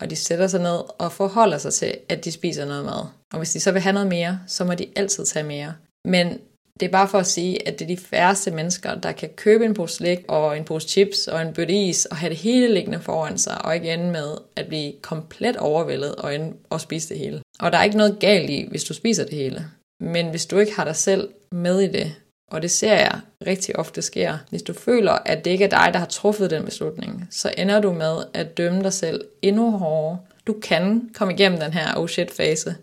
Og 0.01 0.09
de 0.09 0.15
sætter 0.15 0.47
sig 0.47 0.59
ned 0.59 0.79
og 0.99 1.11
forholder 1.11 1.57
sig 1.57 1.73
til, 1.73 1.97
at 2.09 2.25
de 2.25 2.31
spiser 2.31 2.65
noget 2.65 2.85
mad. 2.85 3.05
Og 3.33 3.37
hvis 3.37 3.51
de 3.51 3.59
så 3.59 3.71
vil 3.71 3.81
have 3.81 3.93
noget 3.93 4.07
mere, 4.07 4.39
så 4.47 4.65
må 4.65 4.73
de 4.73 4.87
altid 4.95 5.25
tage 5.25 5.45
mere. 5.45 5.73
Men 6.05 6.39
det 6.79 6.85
er 6.85 6.91
bare 6.91 7.07
for 7.07 7.17
at 7.17 7.27
sige, 7.27 7.67
at 7.67 7.79
det 7.79 7.85
er 7.85 7.95
de 7.95 7.97
færreste 7.97 8.51
mennesker, 8.51 8.95
der 8.95 9.11
kan 9.11 9.29
købe 9.35 9.65
en 9.65 9.73
pose 9.73 9.95
slik 9.95 10.19
og 10.27 10.57
en 10.57 10.63
pose 10.63 10.87
chips 10.87 11.27
og 11.27 11.41
en 11.41 11.53
bøtte 11.53 11.73
is 11.73 12.05
og 12.05 12.17
have 12.17 12.29
det 12.29 12.37
hele 12.37 12.73
liggende 12.73 12.99
foran 12.99 13.37
sig, 13.37 13.65
og 13.65 13.75
ikke 13.75 13.93
ende 13.93 14.11
med 14.11 14.37
at 14.55 14.67
blive 14.67 14.93
komplet 15.01 15.57
overvældet 15.57 16.15
og, 16.15 16.35
ende 16.35 16.53
og 16.69 16.81
spise 16.81 17.09
det 17.09 17.19
hele. 17.19 17.41
Og 17.59 17.71
der 17.71 17.77
er 17.77 17.83
ikke 17.83 17.97
noget 17.97 18.19
galt 18.19 18.49
i, 18.49 18.67
hvis 18.69 18.83
du 18.83 18.93
spiser 18.93 19.23
det 19.23 19.33
hele. 19.33 19.65
Men 19.99 20.29
hvis 20.29 20.45
du 20.45 20.57
ikke 20.57 20.75
har 20.75 20.83
dig 20.83 20.95
selv 20.95 21.29
med 21.51 21.79
i 21.79 21.87
det, 21.87 22.15
og 22.51 22.61
det 22.61 22.71
ser 22.71 22.93
jeg 22.93 23.19
rigtig 23.47 23.79
ofte 23.79 24.01
sker, 24.01 24.37
hvis 24.49 24.61
du 24.61 24.73
føler, 24.73 25.11
at 25.11 25.45
det 25.45 25.51
ikke 25.51 25.65
er 25.65 25.69
dig, 25.69 25.89
der 25.93 25.99
har 25.99 26.05
truffet 26.05 26.51
den 26.51 26.65
beslutning, 26.65 27.27
så 27.31 27.53
ender 27.57 27.81
du 27.81 27.93
med 27.93 28.23
at 28.33 28.57
dømme 28.57 28.83
dig 28.83 28.93
selv 28.93 29.25
endnu 29.41 29.71
hårdere. 29.71 30.19
Du 30.47 30.53
kan 30.53 31.09
komme 31.13 31.33
igennem 31.33 31.59
den 31.59 31.73
her 31.73 31.97
oh 31.97 32.07
shit 32.07 32.31
fase, 32.31 32.75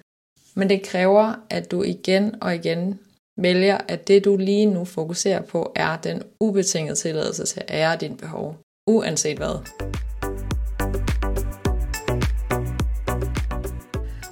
men 0.55 0.69
det 0.69 0.83
kræver, 0.83 1.35
at 1.51 1.71
du 1.71 1.83
igen 1.83 2.35
og 2.43 2.55
igen 2.55 2.99
vælger, 3.37 3.79
at 3.88 4.09
det 4.09 4.25
du 4.25 4.37
lige 4.37 4.67
nu 4.67 4.85
fokuserer 4.85 5.43
på, 5.43 5.73
er 5.77 5.97
den 5.97 6.23
ubetingede 6.40 6.97
tilladelse 6.97 7.45
til 7.45 7.61
at 7.61 7.71
ære 7.71 7.97
dine 7.97 8.17
behov, 8.17 8.57
uanset 8.87 9.37
hvad. 9.37 9.55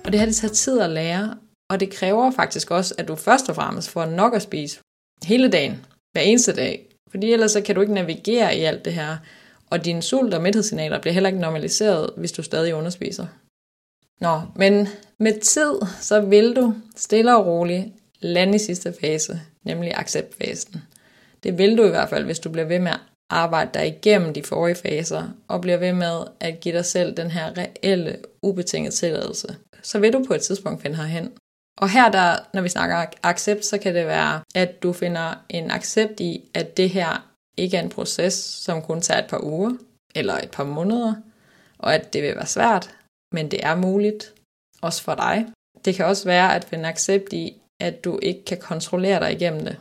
Og 0.04 0.12
det 0.12 0.18
har 0.20 0.26
det 0.26 0.36
taget 0.36 0.52
tid 0.52 0.80
at 0.80 0.90
lære, 0.90 1.34
og 1.70 1.80
det 1.80 1.90
kræver 1.90 2.30
faktisk 2.30 2.70
også, 2.70 2.94
at 2.98 3.08
du 3.08 3.14
først 3.14 3.48
og 3.48 3.54
fremmest 3.54 3.90
får 3.90 4.04
nok 4.04 4.34
at 4.34 4.42
spise 4.42 4.80
hele 5.24 5.50
dagen, 5.50 5.86
hver 6.12 6.22
eneste 6.22 6.52
dag. 6.52 6.86
Fordi 7.10 7.32
ellers 7.32 7.50
så 7.50 7.60
kan 7.60 7.74
du 7.74 7.80
ikke 7.80 7.94
navigere 7.94 8.56
i 8.56 8.60
alt 8.60 8.84
det 8.84 8.92
her, 8.92 9.16
og 9.70 9.84
dine 9.84 10.02
sult- 10.02 10.34
og 10.34 10.42
mæthedssignaler 10.42 11.00
bliver 11.00 11.14
heller 11.14 11.28
ikke 11.28 11.40
normaliseret, 11.40 12.10
hvis 12.16 12.32
du 12.32 12.42
stadig 12.42 12.74
underspiser. 12.74 13.26
Nå, 14.22 14.40
men 14.56 14.88
med 15.18 15.40
tid, 15.40 15.74
så 16.00 16.20
vil 16.20 16.56
du 16.56 16.74
stille 16.96 17.36
og 17.36 17.46
roligt 17.46 17.86
lande 18.20 18.54
i 18.54 18.58
sidste 18.58 18.94
fase, 19.00 19.40
nemlig 19.64 19.92
acceptfasen. 19.94 20.82
Det 21.42 21.58
vil 21.58 21.78
du 21.78 21.84
i 21.84 21.88
hvert 21.88 22.08
fald, 22.08 22.24
hvis 22.24 22.38
du 22.38 22.50
bliver 22.50 22.66
ved 22.66 22.78
med 22.78 22.90
at 22.90 23.00
arbejde 23.30 23.70
dig 23.74 23.86
igennem 23.86 24.34
de 24.34 24.42
forrige 24.42 24.74
faser, 24.74 25.28
og 25.48 25.60
bliver 25.60 25.76
ved 25.76 25.92
med 25.92 26.20
at 26.40 26.60
give 26.60 26.76
dig 26.76 26.84
selv 26.84 27.16
den 27.16 27.30
her 27.30 27.58
reelle, 27.58 28.16
ubetingede 28.42 28.94
tilladelse. 28.94 29.56
Så 29.82 29.98
vil 29.98 30.12
du 30.12 30.24
på 30.24 30.34
et 30.34 30.42
tidspunkt 30.42 30.82
finde 30.82 30.96
herhen. 30.96 31.32
Og 31.78 31.90
her, 31.90 32.10
der, 32.10 32.36
når 32.54 32.62
vi 32.62 32.68
snakker 32.68 33.04
accept, 33.22 33.64
så 33.64 33.78
kan 33.78 33.94
det 33.94 34.06
være, 34.06 34.40
at 34.54 34.82
du 34.82 34.92
finder 34.92 35.34
en 35.48 35.70
accept 35.70 36.20
i, 36.20 36.44
at 36.54 36.76
det 36.76 36.90
her 36.90 37.28
ikke 37.56 37.76
er 37.76 37.82
en 37.82 37.88
proces, 37.88 38.34
som 38.34 38.82
kun 38.82 39.00
tager 39.00 39.20
et 39.20 39.30
par 39.30 39.44
uger 39.44 39.72
eller 40.14 40.34
et 40.34 40.50
par 40.50 40.64
måneder, 40.64 41.14
og 41.78 41.94
at 41.94 42.12
det 42.12 42.22
vil 42.22 42.36
være 42.36 42.46
svært, 42.46 42.90
men 43.32 43.50
det 43.50 43.64
er 43.64 43.74
muligt, 43.74 44.34
også 44.82 45.02
for 45.02 45.14
dig. 45.14 45.46
Det 45.84 45.94
kan 45.94 46.06
også 46.06 46.24
være 46.24 46.54
at 46.54 46.64
finde 46.64 46.88
accept 46.88 47.32
i, 47.32 47.56
at 47.80 48.04
du 48.04 48.18
ikke 48.22 48.44
kan 48.44 48.58
kontrollere 48.58 49.20
dig 49.20 49.32
igennem 49.32 49.64
det. 49.64 49.76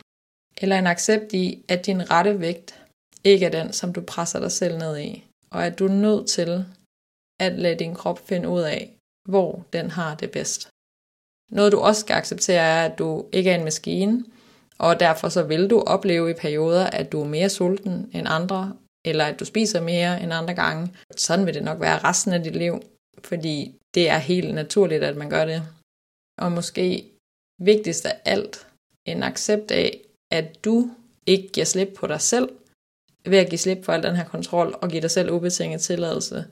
Eller 0.56 0.78
en 0.78 0.86
accept 0.86 1.32
i, 1.32 1.64
at 1.68 1.86
din 1.86 2.10
rette 2.10 2.40
vægt 2.40 2.82
ikke 3.24 3.46
er 3.46 3.50
den, 3.50 3.72
som 3.72 3.92
du 3.92 4.00
presser 4.00 4.40
dig 4.40 4.52
selv 4.52 4.78
ned 4.78 4.98
i, 4.98 5.24
og 5.50 5.66
at 5.66 5.78
du 5.78 5.84
er 5.84 5.92
nødt 5.92 6.28
til 6.28 6.64
at 7.40 7.52
lade 7.58 7.78
din 7.78 7.94
krop 7.94 8.18
finde 8.28 8.48
ud 8.48 8.60
af, 8.60 8.90
hvor 9.28 9.64
den 9.72 9.90
har 9.90 10.14
det 10.14 10.30
bedst. 10.30 10.68
Noget 11.50 11.72
du 11.72 11.78
også 11.78 12.00
skal 12.00 12.14
acceptere 12.14 12.62
er, 12.62 12.84
at 12.84 12.98
du 12.98 13.26
ikke 13.32 13.50
er 13.50 13.54
en 13.54 13.64
maskine, 13.64 14.24
og 14.78 15.00
derfor 15.00 15.28
så 15.28 15.42
vil 15.42 15.70
du 15.70 15.80
opleve 15.80 16.30
i 16.30 16.34
perioder, 16.34 16.86
at 16.86 17.12
du 17.12 17.20
er 17.20 17.28
mere 17.28 17.48
sulten 17.48 18.10
end 18.14 18.26
andre, 18.30 18.76
eller 19.04 19.24
at 19.24 19.40
du 19.40 19.44
spiser 19.44 19.80
mere 19.80 20.22
end 20.22 20.32
andre 20.32 20.54
gange. 20.54 20.94
Sådan 21.16 21.46
vil 21.46 21.54
det 21.54 21.62
nok 21.62 21.80
være 21.80 21.98
resten 21.98 22.32
af 22.32 22.42
dit 22.42 22.56
liv, 22.56 22.82
fordi 23.18 23.74
det 23.94 24.08
er 24.08 24.18
helt 24.18 24.54
naturligt, 24.54 25.04
at 25.04 25.16
man 25.16 25.30
gør 25.30 25.44
det. 25.44 25.62
Og 26.38 26.52
måske 26.52 27.10
vigtigst 27.58 28.06
af 28.06 28.20
alt 28.24 28.66
en 29.04 29.22
accept 29.22 29.70
af, 29.70 30.00
at 30.32 30.64
du 30.64 30.90
ikke 31.26 31.48
giver 31.48 31.66
slip 31.66 31.88
på 31.96 32.06
dig 32.06 32.20
selv, 32.20 32.48
ved 33.24 33.38
at 33.38 33.48
give 33.48 33.58
slip 33.58 33.84
for 33.84 33.92
al 33.92 34.02
den 34.02 34.16
her 34.16 34.24
kontrol 34.24 34.78
og 34.82 34.88
give 34.88 35.02
dig 35.02 35.10
selv 35.10 35.30
ubetinget 35.30 35.80
tilladelse, 35.80 36.44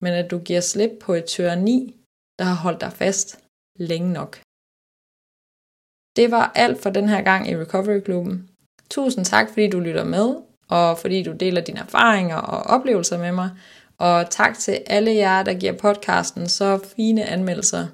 men 0.00 0.12
at 0.12 0.30
du 0.30 0.38
giver 0.38 0.60
slip 0.60 0.90
på 1.00 1.14
et 1.14 1.24
tyranni, 1.24 1.96
der 2.38 2.44
har 2.44 2.54
holdt 2.54 2.80
dig 2.80 2.92
fast 2.92 3.38
længe 3.78 4.12
nok. 4.12 4.40
Det 6.16 6.30
var 6.30 6.52
alt 6.54 6.82
for 6.82 6.90
den 6.90 7.08
her 7.08 7.22
gang 7.22 7.50
i 7.50 7.56
Recovery 7.56 8.00
Klubben. 8.00 8.50
Tusind 8.90 9.24
tak, 9.24 9.48
fordi 9.48 9.70
du 9.70 9.80
lytter 9.80 10.04
med, 10.04 10.36
og 10.68 10.98
fordi 10.98 11.22
du 11.22 11.32
deler 11.32 11.60
dine 11.60 11.80
erfaringer 11.80 12.36
og 12.36 12.62
oplevelser 12.62 13.18
med 13.18 13.32
mig. 13.32 13.50
Og 13.98 14.30
tak 14.30 14.58
til 14.58 14.78
alle 14.86 15.14
jer, 15.14 15.42
der 15.42 15.54
giver 15.54 15.72
podcasten 15.72 16.48
så 16.48 16.78
fine 16.96 17.24
anmeldelser. 17.24 17.86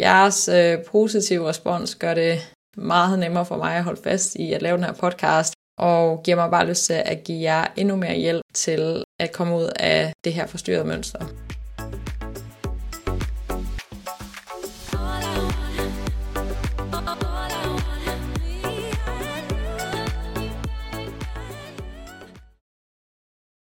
Jeres 0.00 0.48
øh, 0.48 0.78
positive 0.90 1.48
respons 1.48 1.94
gør 1.94 2.14
det 2.14 2.38
meget 2.76 3.18
nemmere 3.18 3.46
for 3.46 3.56
mig 3.56 3.76
at 3.76 3.84
holde 3.84 4.00
fast 4.04 4.34
i 4.34 4.52
at 4.52 4.62
lave 4.62 4.76
den 4.76 4.84
her 4.84 4.92
podcast. 4.92 5.54
og 5.78 6.22
giver 6.22 6.36
mig 6.36 6.50
bare 6.50 6.66
lyst 6.66 6.84
til 6.84 6.92
at 6.92 7.24
give 7.24 7.42
jer 7.42 7.66
endnu 7.76 7.96
mere 7.96 8.14
hjælp 8.14 8.42
til 8.54 9.04
at 9.20 9.32
komme 9.32 9.56
ud 9.56 9.70
af 9.76 10.12
det 10.24 10.32
her 10.34 10.46
forstyrrede 10.46 10.84
mønster. 10.84 11.47